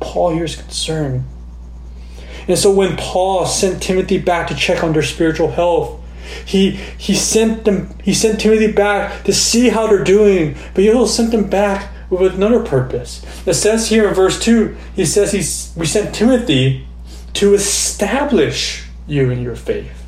Paul 0.00 0.34
here 0.34 0.44
is 0.44 0.56
concerned. 0.56 1.24
And 2.46 2.58
so 2.58 2.70
when 2.70 2.96
Paul 2.96 3.46
sent 3.46 3.82
Timothy 3.82 4.18
back 4.18 4.48
to 4.48 4.54
check 4.54 4.84
on 4.84 4.92
their 4.92 5.02
spiritual 5.02 5.52
health, 5.52 6.00
he 6.44 6.72
he 6.98 7.14
sent 7.14 7.64
them 7.64 7.94
he 8.02 8.14
sent 8.14 8.40
Timothy 8.40 8.72
back 8.72 9.24
to 9.24 9.32
see 9.32 9.68
how 9.68 9.86
they're 9.86 10.04
doing, 10.04 10.56
but 10.74 10.84
he 10.84 10.92
also 10.92 11.22
sent 11.22 11.30
them 11.30 11.48
back 11.48 11.90
with 12.10 12.34
another 12.34 12.60
purpose. 12.60 13.24
It 13.46 13.54
says 13.54 13.88
here 13.88 14.08
in 14.08 14.14
verse 14.14 14.38
2, 14.40 14.76
he 14.94 15.04
says 15.04 15.32
he's 15.32 15.72
we 15.76 15.86
sent 15.86 16.14
Timothy 16.14 16.86
to 17.34 17.54
establish 17.54 18.84
you 19.06 19.30
in 19.30 19.42
your 19.42 19.56
faith. 19.56 20.04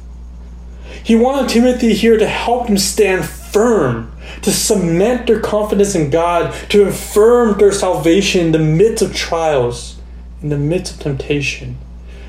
He 1.02 1.14
wanted 1.14 1.48
Timothy 1.48 1.92
here 1.92 2.18
to 2.18 2.26
help 2.26 2.66
him 2.66 2.78
stand 2.78 3.24
firm, 3.24 4.12
to 4.42 4.50
cement 4.50 5.26
their 5.26 5.40
confidence 5.40 5.94
in 5.94 6.10
God, 6.10 6.52
to 6.70 6.82
affirm 6.82 7.58
their 7.58 7.72
salvation 7.72 8.46
in 8.46 8.52
the 8.52 8.58
midst 8.58 9.02
of 9.02 9.14
trials, 9.14 10.00
in 10.42 10.48
the 10.48 10.58
midst 10.58 10.94
of 10.94 11.00
temptation. 11.00 11.78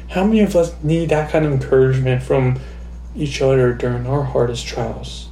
How 0.10 0.24
many 0.24 0.42
of 0.42 0.56
us 0.56 0.76
need 0.84 1.10
that 1.10 1.32
kind 1.32 1.46
of 1.46 1.52
encouragement 1.52 2.24
from 2.24 2.60
each 3.16 3.42
other 3.42 3.74
during 3.74 4.06
our 4.06 4.24
hardest 4.24 4.66
trials? 4.66 5.30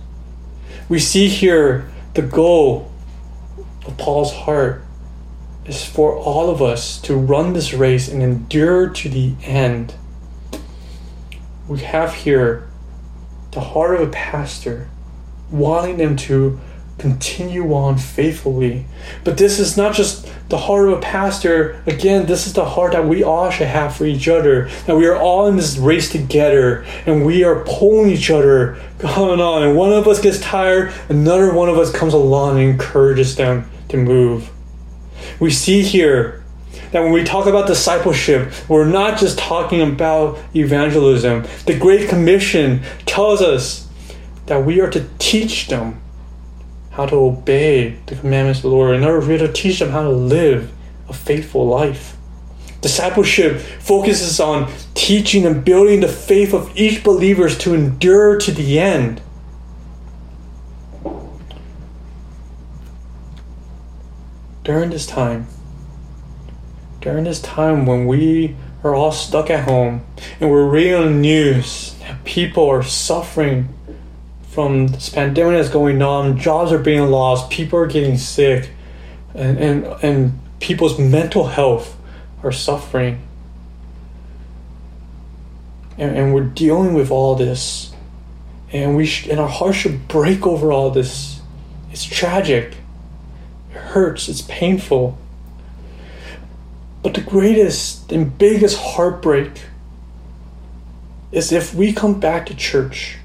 We 0.89 0.99
see 0.99 1.27
here 1.27 1.89
the 2.13 2.21
goal 2.21 2.91
of 3.85 3.97
Paul's 3.97 4.33
heart 4.33 4.84
is 5.65 5.83
for 5.83 6.15
all 6.15 6.49
of 6.49 6.61
us 6.61 6.99
to 7.01 7.15
run 7.15 7.53
this 7.53 7.73
race 7.73 8.07
and 8.07 8.21
endure 8.21 8.89
to 8.89 9.09
the 9.09 9.33
end. 9.43 9.95
We 11.67 11.79
have 11.79 12.13
here 12.13 12.69
the 13.51 13.61
heart 13.61 13.95
of 13.95 14.07
a 14.07 14.11
pastor 14.11 14.89
wanting 15.49 15.97
them 15.97 16.15
to 16.15 16.59
continue 16.97 17.73
on 17.73 17.97
faithfully. 17.97 18.85
But 19.23 19.37
this 19.37 19.59
is 19.59 19.75
not 19.75 19.93
just 19.93 20.31
the 20.49 20.57
heart 20.57 20.87
of 20.87 20.97
a 20.97 21.01
pastor. 21.01 21.81
Again, 21.85 22.25
this 22.25 22.47
is 22.47 22.53
the 22.53 22.65
heart 22.65 22.93
that 22.93 23.05
we 23.05 23.23
all 23.23 23.49
should 23.49 23.67
have 23.67 23.95
for 23.95 24.05
each 24.05 24.27
other. 24.27 24.69
That 24.85 24.95
we 24.95 25.05
are 25.07 25.17
all 25.17 25.47
in 25.47 25.57
this 25.57 25.77
race 25.77 26.09
together 26.09 26.85
and 27.05 27.25
we 27.25 27.43
are 27.43 27.63
pulling 27.65 28.09
each 28.09 28.29
other 28.29 28.79
going 28.99 29.41
on. 29.41 29.63
And 29.63 29.75
one 29.75 29.91
of 29.91 30.07
us 30.07 30.21
gets 30.21 30.39
tired, 30.39 30.93
another 31.09 31.53
one 31.53 31.69
of 31.69 31.77
us 31.77 31.91
comes 31.91 32.13
along 32.13 32.59
and 32.59 32.69
encourages 32.69 33.35
them 33.35 33.69
to 33.89 33.97
move. 33.97 34.49
We 35.39 35.51
see 35.51 35.81
here 35.81 36.43
that 36.91 37.01
when 37.01 37.11
we 37.11 37.23
talk 37.23 37.45
about 37.45 37.67
discipleship, 37.67 38.51
we're 38.69 38.85
not 38.85 39.19
just 39.19 39.37
talking 39.37 39.81
about 39.81 40.39
evangelism. 40.55 41.45
The 41.65 41.77
Great 41.77 42.09
Commission 42.09 42.81
tells 43.05 43.41
us 43.41 43.89
that 44.45 44.65
we 44.65 44.79
are 44.81 44.89
to 44.89 45.07
teach 45.19 45.67
them 45.67 46.01
how 46.91 47.05
to 47.05 47.15
obey 47.15 47.97
the 48.05 48.15
commandments 48.15 48.59
of 48.59 48.63
the 48.63 48.69
Lord. 48.69 48.95
In 48.95 49.03
order, 49.03 49.25
we 49.25 49.35
are 49.35 49.47
to 49.47 49.51
teach 49.51 49.79
them 49.79 49.89
how 49.89 50.03
to 50.03 50.09
live 50.09 50.71
a 51.09 51.13
faithful 51.13 51.67
life. 51.67 52.15
Discipleship 52.81 53.59
focuses 53.59 54.39
on 54.39 54.71
teaching 54.93 55.45
and 55.45 55.65
building 55.65 56.01
the 56.01 56.07
faith 56.07 56.53
of 56.53 56.71
each 56.77 57.03
believer 57.03 57.49
to 57.49 57.73
endure 57.73 58.37
to 58.39 58.51
the 58.51 58.79
end. 58.79 59.21
During 64.65 64.89
this 64.89 65.05
time, 65.05 65.47
during 66.99 67.23
this 67.23 67.39
time 67.39 67.85
when 67.85 68.07
we 68.07 68.55
are 68.83 68.95
all 68.95 69.11
stuck 69.11 69.49
at 69.49 69.69
home 69.69 70.03
and 70.41 70.49
we're 70.49 70.67
reading 70.67 71.01
the 71.03 71.09
news 71.11 71.93
that 71.99 72.23
people 72.25 72.67
are 72.67 72.83
suffering 72.83 73.69
from 74.49 74.87
this 74.87 75.09
pandemic 75.09 75.53
that's 75.53 75.69
going 75.69 76.01
on, 76.01 76.37
jobs 76.39 76.71
are 76.71 76.79
being 76.79 77.11
lost, 77.11 77.51
people 77.51 77.77
are 77.77 77.85
getting 77.85 78.17
sick, 78.17 78.71
and, 79.35 79.57
and, 79.59 79.85
and 80.01 80.39
people's 80.59 80.97
mental 80.97 81.47
health 81.47 81.95
are 82.41 82.51
suffering. 82.51 83.21
And, 85.97 86.17
and 86.17 86.33
we're 86.33 86.43
dealing 86.43 86.95
with 86.95 87.11
all 87.11 87.35
this. 87.35 87.93
And 88.71 88.97
we 88.97 89.05
sh- 89.05 89.27
and 89.27 89.39
our 89.39 89.47
hearts 89.47 89.77
should 89.77 90.07
break 90.07 90.47
over 90.47 90.71
all 90.71 90.89
this. 90.89 91.39
It's 91.91 92.03
tragic 92.03 92.75
hurts, 93.75 94.27
it's 94.27 94.41
painful. 94.41 95.17
But 97.03 97.13
the 97.13 97.21
greatest 97.21 98.11
and 98.11 98.35
biggest 98.37 98.77
heartbreak 98.77 99.61
is 101.31 101.51
if 101.51 101.73
we 101.73 101.93
come 101.93 102.19
back 102.19 102.45
to 102.47 102.55
church 102.55 103.17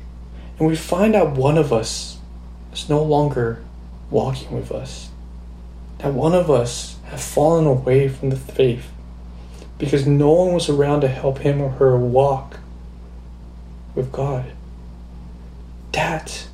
and 0.59 0.69
we 0.69 0.77
find 0.77 1.15
out 1.15 1.37
one 1.37 1.57
of 1.57 1.73
us 1.73 2.19
is 2.73 2.89
no 2.89 3.03
longer 3.03 3.63
walking 4.11 4.53
with 4.53 4.71
us. 4.73 5.11
That 5.99 6.13
one 6.13 6.35
of 6.35 6.51
us 6.51 6.97
have 7.07 7.21
fallen 7.21 7.67
away 7.67 8.09
from 8.09 8.31
the 8.31 8.37
faith 8.37 8.91
because 9.79 10.07
no 10.07 10.31
one 10.31 10.55
was 10.55 10.69
around 10.69 11.01
to 11.01 11.09
help 11.09 11.39
him 11.39 11.61
or 11.61 11.71
her 11.71 11.97
walk 11.97 12.59
with 13.95 14.13
God. 14.13 14.53
That 15.93 16.47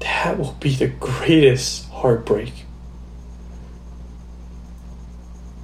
that 0.00 0.38
will 0.38 0.56
be 0.60 0.74
the 0.74 0.88
greatest 0.88 1.88
heartbreak. 1.90 2.52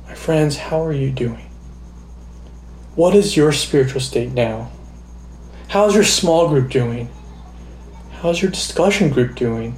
My 0.06 0.11
friends, 0.22 0.56
how 0.56 0.80
are 0.84 0.92
you 0.92 1.10
doing? 1.10 1.50
What 2.94 3.12
is 3.12 3.36
your 3.36 3.50
spiritual 3.50 4.00
state 4.00 4.30
now? 4.30 4.70
How's 5.66 5.96
your 5.96 6.04
small 6.04 6.48
group 6.48 6.70
doing? 6.70 7.08
How's 8.20 8.40
your 8.40 8.52
discussion 8.52 9.10
group 9.10 9.34
doing? 9.34 9.76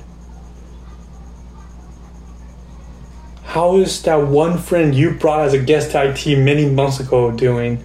How 3.45 3.77
is 3.77 4.03
that 4.03 4.17
one 4.17 4.59
friend 4.59 4.95
you 4.95 5.13
brought 5.13 5.47
as 5.47 5.55
a 5.55 5.59
guest 5.59 5.93
to 5.93 6.11
IT 6.11 6.27
many 6.37 6.69
months 6.69 7.01
ago 7.01 7.31
doing? 7.31 7.83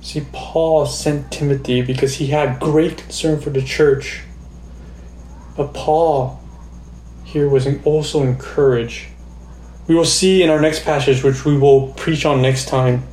See, 0.00 0.26
Paul 0.32 0.86
sent 0.86 1.30
Timothy 1.30 1.82
because 1.82 2.14
he 2.14 2.28
had 2.28 2.60
great 2.60 2.96
concern 2.96 3.42
for 3.42 3.50
the 3.50 3.60
church. 3.60 4.22
But 5.54 5.74
Paul 5.74 6.40
here 7.24 7.46
was 7.46 7.66
also 7.84 8.22
encouraged. 8.22 9.08
We 9.88 9.94
will 9.94 10.04
see 10.04 10.42
in 10.42 10.50
our 10.50 10.60
next 10.60 10.84
passage, 10.84 11.24
which 11.24 11.44
we 11.44 11.56
will 11.56 11.88
preach 11.94 12.24
on 12.24 12.40
next 12.40 12.68
time, 12.68 13.04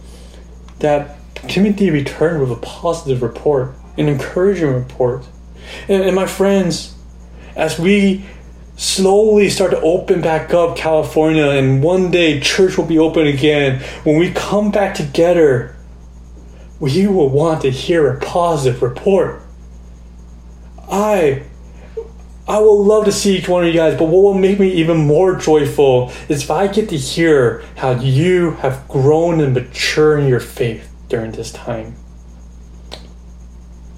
that 0.80 1.18
Timothy 1.48 1.90
returned 1.90 2.42
with 2.42 2.52
a 2.52 2.62
positive 2.62 3.24
report, 3.24 3.74
an 3.98 4.08
encouraging 4.08 4.74
report. 4.74 5.26
And, 5.88 6.04
and 6.04 6.16
my 6.16 6.28
friends, 6.28 6.94
as 7.56 7.80
we 7.80 8.26
slowly 8.78 9.50
start 9.50 9.72
to 9.72 9.80
open 9.80 10.22
back 10.22 10.54
up 10.54 10.76
California, 10.76 11.46
and 11.46 11.82
one 11.82 12.12
day 12.12 12.40
church 12.40 12.78
will 12.78 12.86
be 12.86 13.00
open 13.00 13.26
again. 13.26 13.82
When 14.04 14.18
we 14.18 14.32
come 14.32 14.72
back 14.72 14.96
together, 14.96 15.76
we 16.80 17.08
will 17.08 17.30
want 17.30 17.62
to 17.62 17.72
hear 17.72 18.12
a 18.12 18.20
positive 18.20 18.82
report. 18.82 19.42
I 20.92 21.44
I 22.48 22.60
will 22.60 22.84
love 22.84 23.06
to 23.06 23.12
see 23.12 23.38
each 23.38 23.50
one 23.50 23.64
of 23.64 23.74
you 23.74 23.80
guys, 23.80 23.98
but 23.98 24.06
what 24.06 24.22
will 24.22 24.36
make 24.36 24.60
me 24.60 24.72
even 24.74 24.98
more 24.98 25.36
joyful 25.36 26.12
is 26.30 26.44
if 26.44 26.52
I 26.52 26.68
get 26.68 26.90
to 26.90 26.98
hear 26.98 27.64
how 27.78 27.92
you 27.92 28.52
have 28.52 28.88
grown 28.88 29.42
and 29.42 29.54
matured 29.56 30.20
in 30.20 30.28
your 30.28 30.40
faith 30.40 30.94
during 31.10 31.32
this 31.32 31.52
time. 31.52 31.96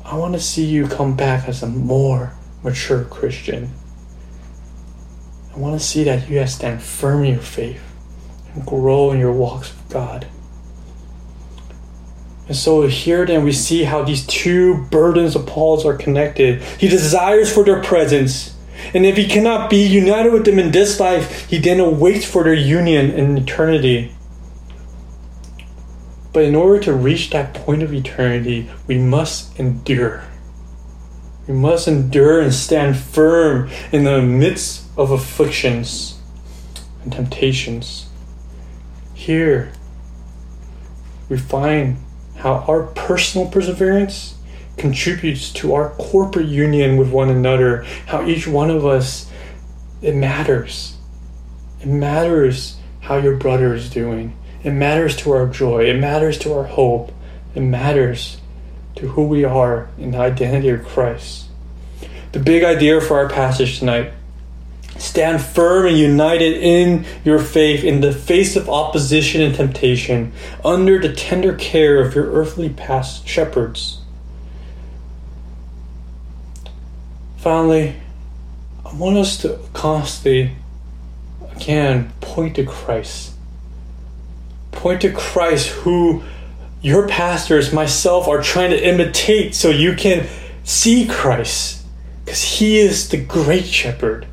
I 0.06 0.16
want 0.16 0.34
to 0.36 0.40
see 0.40 0.64
you 0.64 0.88
come 0.88 1.18
back 1.18 1.50
as 1.50 1.62
a 1.62 1.68
more 1.68 2.34
mature 2.64 3.04
Christian. 3.04 3.70
I 5.54 5.60
want 5.60 5.78
to 5.78 5.86
see 5.86 6.06
that 6.06 6.30
you 6.30 6.40
guys 6.40 6.56
stand 6.56 6.82
firm 6.82 7.26
in 7.26 7.34
your 7.34 7.44
faith 7.44 7.82
and 8.54 8.66
grow 8.66 9.12
in 9.12 9.20
your 9.20 9.34
walks 9.34 9.76
with 9.76 9.90
God. 9.90 10.28
And 12.48 12.56
so 12.56 12.88
here 12.88 13.26
then 13.26 13.44
we 13.44 13.52
see 13.52 13.84
how 13.84 14.04
these 14.04 14.26
two 14.26 14.84
burdens 14.86 15.36
of 15.36 15.46
Paul's 15.46 15.86
are 15.86 15.98
connected. 15.98 16.62
He 16.62 16.88
desires 16.88 17.54
for 17.54 17.64
their 17.64 17.82
presence. 17.82 18.56
And 18.94 19.06
if 19.06 19.18
he 19.18 19.28
cannot 19.28 19.70
be 19.70 19.86
united 19.86 20.32
with 20.32 20.46
them 20.46 20.60
in 20.60 20.72
this 20.72 21.00
life, 21.00 21.50
he 21.50 21.58
then 21.58 21.80
awaits 21.80 22.26
for 22.26 22.44
their 22.44 22.54
union 22.54 23.12
in 23.12 23.38
eternity. 23.38 24.14
But 26.32 26.44
in 26.44 26.56
order 26.56 26.80
to 26.84 26.94
reach 26.94 27.32
that 27.32 27.54
point 27.54 27.84
of 27.84 27.94
eternity, 27.94 28.70
we 28.86 28.98
must 28.98 29.60
endure. 29.60 30.24
We 31.48 31.54
must 31.54 31.88
endure 31.88 32.40
and 32.40 32.54
stand 32.54 32.98
firm 32.98 33.70
in 33.92 34.04
the 34.04 34.22
midst 34.22 34.86
of 34.96 35.12
afflictions 35.12 36.20
and 37.04 37.12
temptations. 37.12 38.08
Here, 39.14 39.74
we 41.28 41.38
find 41.38 41.98
how 42.38 42.66
our 42.68 42.84
personal 42.84 43.48
perseverance 43.48 44.36
contributes 44.78 45.52
to 45.52 45.74
our 45.74 45.90
corporate 45.92 46.48
union 46.48 46.98
with 46.98 47.12
one 47.12 47.30
another, 47.30 47.84
how 48.06 48.26
each 48.26 48.48
one 48.48 48.70
of 48.70 48.86
us, 48.86 49.30
it 50.02 50.16
matters. 50.16 50.98
It 51.82 51.88
matters 51.88 52.78
how 53.02 53.18
your 53.18 53.36
brother 53.38 53.74
is 53.74 53.90
doing. 53.90 54.38
It 54.64 54.72
matters 54.72 55.16
to 55.18 55.32
our 55.32 55.48
joy. 55.48 55.86
It 55.86 56.00
matters 56.00 56.38
to 56.40 56.54
our 56.54 56.66
hope. 56.66 57.12
It 57.56 57.62
matters 57.62 58.40
to 58.96 59.10
who 59.10 59.24
we 59.24 59.44
are 59.44 59.90
in 59.98 60.12
the 60.12 60.18
identity 60.18 60.70
of 60.70 60.86
Christ. 60.86 61.46
The 62.32 62.40
big 62.40 62.64
idea 62.64 63.00
for 63.02 63.18
our 63.18 63.30
passage 63.30 63.80
tonight 63.80 64.12
Stand 64.98 65.42
firm 65.42 65.86
and 65.86 65.98
united 65.98 66.58
in 66.58 67.06
your 67.24 67.40
faith 67.40 67.84
in 67.84 68.02
the 68.02 68.12
face 68.12 68.56
of 68.56 68.70
opposition 68.70 69.42
and 69.42 69.56
temptation, 69.56 70.34
under 70.66 71.00
the 71.00 71.14
tender 71.14 71.54
care 71.54 72.02
of 72.02 72.16
your 72.16 72.32
earthly 72.32 72.70
past 72.70 73.28
shepherds. 73.28 74.02
Finally, 77.38 77.96
I 78.86 78.94
want 78.96 79.18
us 79.18 79.38
to 79.38 79.60
constantly, 79.74 80.56
again, 81.52 82.12
point 82.20 82.56
to 82.56 82.66
Christ. 82.66 83.34
Point 84.72 85.02
to 85.02 85.12
Christ, 85.12 85.70
who 85.70 86.24
your 86.82 87.08
pastors, 87.08 87.74
myself, 87.74 88.28
are 88.28 88.42
trying 88.42 88.72
to 88.72 88.88
imitate 88.88 89.56
so 89.56 89.70
you 89.70 89.96
can 89.96 90.28
see 90.64 91.08
Christ 91.08 91.86
because 92.24 92.44
he 92.44 92.78
is 92.78 93.10
the 93.10 93.18
great 93.18 93.66
shepherd. 93.66 94.26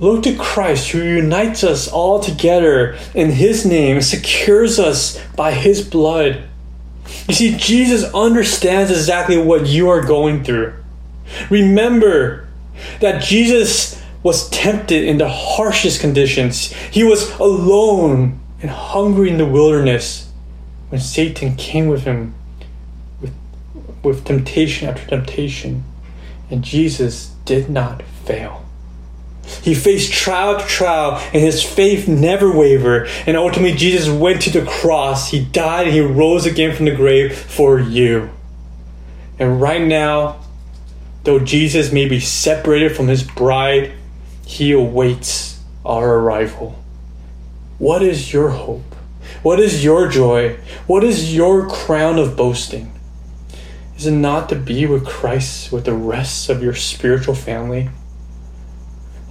Look 0.00 0.22
to 0.24 0.36
Christ 0.36 0.90
who 0.90 1.02
unites 1.02 1.64
us 1.64 1.88
all 1.88 2.20
together 2.20 2.96
in 3.14 3.30
his 3.32 3.66
name, 3.66 4.00
secures 4.00 4.78
us 4.78 5.20
by 5.34 5.52
his 5.52 5.82
blood. 5.82 6.44
You 7.26 7.34
see, 7.34 7.56
Jesus 7.56 8.04
understands 8.14 8.90
exactly 8.90 9.36
what 9.36 9.66
you 9.66 9.88
are 9.88 10.04
going 10.04 10.44
through. 10.44 10.74
Remember 11.50 12.46
that 13.00 13.22
Jesus 13.22 14.02
was 14.22 14.48
tempted 14.50 15.04
in 15.04 15.18
the 15.18 15.28
harshest 15.28 16.00
conditions. 16.00 16.72
He 16.90 17.02
was 17.02 17.30
alone 17.38 18.40
and 18.60 18.70
hungry 18.70 19.30
in 19.30 19.38
the 19.38 19.46
wilderness 19.46 20.30
when 20.90 21.00
Satan 21.00 21.56
came 21.56 21.88
with 21.88 22.04
him 22.04 22.34
with, 23.20 23.34
with 24.02 24.24
temptation 24.24 24.88
after 24.88 25.06
temptation 25.06 25.84
and 26.50 26.64
Jesus 26.64 27.28
did 27.44 27.68
not 27.68 28.02
fail. 28.24 28.67
He 29.62 29.74
faced 29.74 30.12
trial 30.12 30.58
to 30.58 30.66
trial, 30.66 31.20
and 31.32 31.42
his 31.42 31.62
faith 31.62 32.08
never 32.08 32.50
wavered. 32.50 33.08
And 33.26 33.36
ultimately, 33.36 33.76
Jesus 33.76 34.08
went 34.08 34.42
to 34.42 34.50
the 34.50 34.64
cross. 34.64 35.30
He 35.30 35.44
died 35.44 35.86
and 35.86 35.94
he 35.94 36.00
rose 36.00 36.46
again 36.46 36.74
from 36.74 36.84
the 36.84 36.94
grave 36.94 37.36
for 37.36 37.78
you. 37.78 38.30
And 39.38 39.60
right 39.60 39.82
now, 39.82 40.40
though 41.24 41.38
Jesus 41.38 41.92
may 41.92 42.08
be 42.08 42.20
separated 42.20 42.96
from 42.96 43.08
his 43.08 43.22
bride, 43.22 43.92
he 44.46 44.72
awaits 44.72 45.60
our 45.84 46.16
arrival. 46.16 46.82
What 47.78 48.02
is 48.02 48.32
your 48.32 48.50
hope? 48.50 48.94
What 49.42 49.60
is 49.60 49.84
your 49.84 50.08
joy? 50.08 50.56
What 50.86 51.04
is 51.04 51.34
your 51.34 51.68
crown 51.68 52.18
of 52.18 52.36
boasting? 52.36 52.92
Is 53.96 54.06
it 54.06 54.12
not 54.12 54.48
to 54.48 54.56
be 54.56 54.86
with 54.86 55.04
Christ 55.04 55.70
with 55.72 55.84
the 55.84 55.94
rest 55.94 56.48
of 56.48 56.62
your 56.62 56.74
spiritual 56.74 57.34
family? 57.34 57.90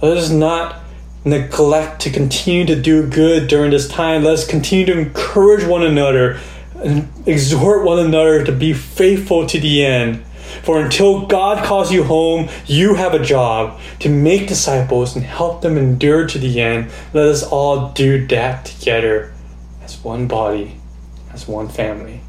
Let 0.00 0.16
us 0.16 0.30
not 0.30 0.80
neglect 1.24 2.02
to 2.02 2.10
continue 2.10 2.64
to 2.66 2.80
do 2.80 3.08
good 3.08 3.48
during 3.48 3.72
this 3.72 3.88
time. 3.88 4.22
Let 4.22 4.34
us 4.34 4.46
continue 4.46 4.86
to 4.86 4.96
encourage 4.98 5.64
one 5.64 5.82
another 5.82 6.38
and 6.76 7.08
exhort 7.26 7.84
one 7.84 7.98
another 7.98 8.44
to 8.44 8.52
be 8.52 8.72
faithful 8.72 9.46
to 9.48 9.58
the 9.58 9.84
end. 9.84 10.24
For 10.62 10.80
until 10.80 11.26
God 11.26 11.64
calls 11.64 11.92
you 11.92 12.04
home, 12.04 12.48
you 12.66 12.94
have 12.94 13.12
a 13.12 13.24
job 13.24 13.80
to 13.98 14.08
make 14.08 14.46
disciples 14.46 15.16
and 15.16 15.24
help 15.24 15.62
them 15.62 15.76
endure 15.76 16.28
to 16.28 16.38
the 16.38 16.60
end. 16.60 16.92
Let 17.12 17.26
us 17.26 17.42
all 17.42 17.90
do 17.90 18.24
that 18.28 18.64
together 18.64 19.34
as 19.82 20.02
one 20.04 20.28
body, 20.28 20.76
as 21.32 21.48
one 21.48 21.68
family 21.68 22.20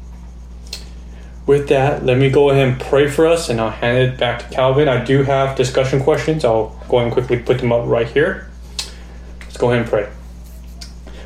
with 1.50 1.68
that, 1.68 2.04
let 2.04 2.16
me 2.16 2.30
go 2.30 2.50
ahead 2.50 2.68
and 2.68 2.80
pray 2.80 3.10
for 3.10 3.26
us 3.26 3.48
and 3.48 3.60
I'll 3.60 3.72
hand 3.72 3.98
it 3.98 4.16
back 4.16 4.38
to 4.38 4.54
Calvin. 4.54 4.88
I 4.88 5.04
do 5.04 5.24
have 5.24 5.56
discussion 5.56 6.00
questions. 6.00 6.44
I'll 6.44 6.68
go 6.88 6.98
ahead 6.98 7.08
and 7.08 7.12
quickly 7.12 7.40
put 7.40 7.58
them 7.58 7.72
up 7.72 7.88
right 7.88 8.06
here. 8.06 8.48
Let's 9.40 9.56
go 9.56 9.70
ahead 9.70 9.82
and 9.82 9.90
pray. 9.90 10.08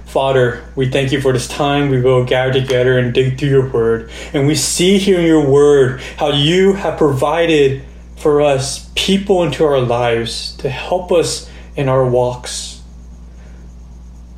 Father, 0.06 0.64
we 0.76 0.90
thank 0.90 1.12
you 1.12 1.20
for 1.20 1.34
this 1.34 1.46
time. 1.46 1.90
We 1.90 2.00
will 2.00 2.24
gather 2.24 2.58
together 2.58 2.98
and 2.98 3.12
dig 3.12 3.38
through 3.38 3.50
your 3.50 3.68
word. 3.68 4.10
And 4.32 4.46
we 4.46 4.54
see 4.54 4.96
here 4.96 5.20
in 5.20 5.26
your 5.26 5.46
word 5.46 6.00
how 6.16 6.30
you 6.30 6.72
have 6.72 6.96
provided 6.96 7.84
for 8.16 8.40
us 8.40 8.90
people 8.94 9.42
into 9.42 9.62
our 9.62 9.80
lives 9.80 10.56
to 10.56 10.70
help 10.70 11.12
us 11.12 11.50
in 11.76 11.90
our 11.90 12.08
walks. 12.08 12.82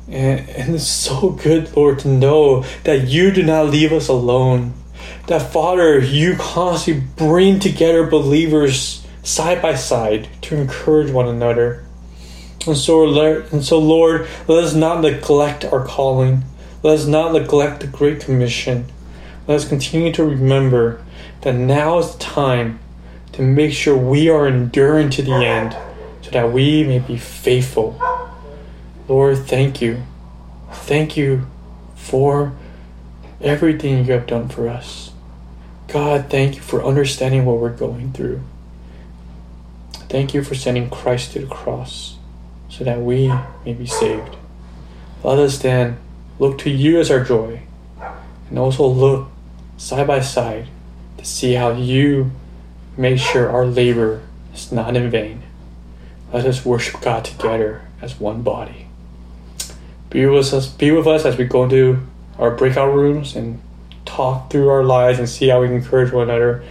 And, 0.09 0.49
and 0.49 0.75
it's 0.75 0.85
so 0.87 1.29
good, 1.29 1.73
Lord, 1.77 1.99
to 1.99 2.09
know 2.09 2.63
that 2.83 3.07
you 3.07 3.31
do 3.31 3.41
not 3.41 3.67
leave 3.67 3.93
us 3.93 4.09
alone 4.09 4.73
that 5.27 5.51
Father, 5.51 5.99
you 5.99 6.35
constantly 6.37 7.03
bring 7.15 7.59
together 7.59 8.05
believers 8.05 9.05
side 9.23 9.61
by 9.61 9.75
side 9.75 10.29
to 10.41 10.55
encourage 10.55 11.11
one 11.11 11.27
another. 11.27 11.83
And 12.65 12.77
so, 12.77 13.05
and 13.51 13.63
so, 13.63 13.77
Lord, 13.79 14.27
let 14.47 14.63
us 14.63 14.73
not 14.73 15.01
neglect 15.01 15.65
our 15.65 15.85
calling. 15.85 16.43
Let 16.81 16.99
us 16.99 17.05
not 17.05 17.33
neglect 17.33 17.81
the 17.81 17.87
Great 17.87 18.21
Commission. 18.21 18.85
Let 19.47 19.55
us 19.55 19.67
continue 19.67 20.11
to 20.13 20.23
remember 20.23 21.03
that 21.41 21.53
now 21.53 21.99
is 21.99 22.13
the 22.13 22.19
time 22.19 22.79
to 23.33 23.41
make 23.41 23.73
sure 23.73 23.97
we 23.97 24.29
are 24.29 24.47
enduring 24.47 25.09
to 25.11 25.21
the 25.21 25.33
end 25.33 25.75
so 26.21 26.31
that 26.31 26.51
we 26.51 26.83
may 26.83 26.99
be 26.99 27.17
faithful. 27.17 28.01
Lord, 29.07 29.37
thank 29.39 29.81
you. 29.81 30.03
Thank 30.71 31.15
you 31.15 31.47
for 31.95 32.53
everything 33.41 34.05
you 34.05 34.13
have 34.13 34.27
done 34.27 34.49
for 34.49 34.67
us. 34.67 35.06
God, 35.87 36.29
thank 36.29 36.55
you 36.55 36.61
for 36.61 36.83
understanding 36.83 37.45
what 37.45 37.59
we're 37.59 37.69
going 37.69 38.11
through. 38.11 38.41
Thank 40.09 40.33
you 40.33 40.43
for 40.43 40.53
sending 40.53 40.89
Christ 40.89 41.31
to 41.33 41.39
the 41.39 41.47
cross 41.47 42.17
so 42.69 42.83
that 42.83 42.99
we 42.99 43.29
may 43.65 43.73
be 43.73 43.85
saved. 43.85 44.35
Let 45.23 45.39
us 45.39 45.59
then 45.59 45.97
look 46.39 46.57
to 46.59 46.69
you 46.69 46.99
as 46.99 47.09
our 47.09 47.23
joy 47.23 47.61
and 48.49 48.59
also 48.59 48.85
look 48.85 49.29
side 49.77 50.07
by 50.07 50.19
side 50.19 50.67
to 51.17 51.25
see 51.25 51.53
how 51.53 51.71
you 51.71 52.31
make 52.97 53.19
sure 53.19 53.49
our 53.49 53.65
labor 53.65 54.21
is 54.53 54.71
not 54.71 54.95
in 54.95 55.09
vain. 55.09 55.43
Let 56.33 56.45
us 56.45 56.65
worship 56.65 57.01
God 57.01 57.23
together 57.23 57.81
as 58.01 58.19
one 58.19 58.41
body. 58.41 58.87
Be 60.09 60.25
with 60.25 60.53
us, 60.53 60.67
be 60.67 60.91
with 60.91 61.07
us 61.07 61.25
as 61.25 61.37
we 61.37 61.45
go 61.45 61.63
into 61.63 62.01
our 62.37 62.51
breakout 62.51 62.93
rooms 62.93 63.35
and 63.35 63.61
talk 64.07 64.49
through 64.49 64.69
our 64.69 64.83
lives 64.83 65.19
and 65.19 65.29
see 65.29 65.49
how 65.49 65.61
we 65.61 65.67
can 65.67 65.75
encourage 65.75 66.11
one 66.11 66.29
another. 66.29 66.63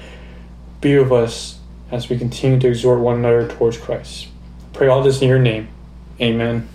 Be 0.80 0.98
with 0.98 1.12
us 1.12 1.58
as 1.90 2.08
we 2.08 2.18
continue 2.18 2.58
to 2.58 2.68
exhort 2.68 3.00
one 3.00 3.16
another 3.16 3.48
towards 3.48 3.78
Christ. 3.78 4.28
Pray 4.72 4.88
all 4.88 5.02
this 5.02 5.22
in 5.22 5.28
your 5.28 5.38
name. 5.38 5.68
Amen. 6.20 6.68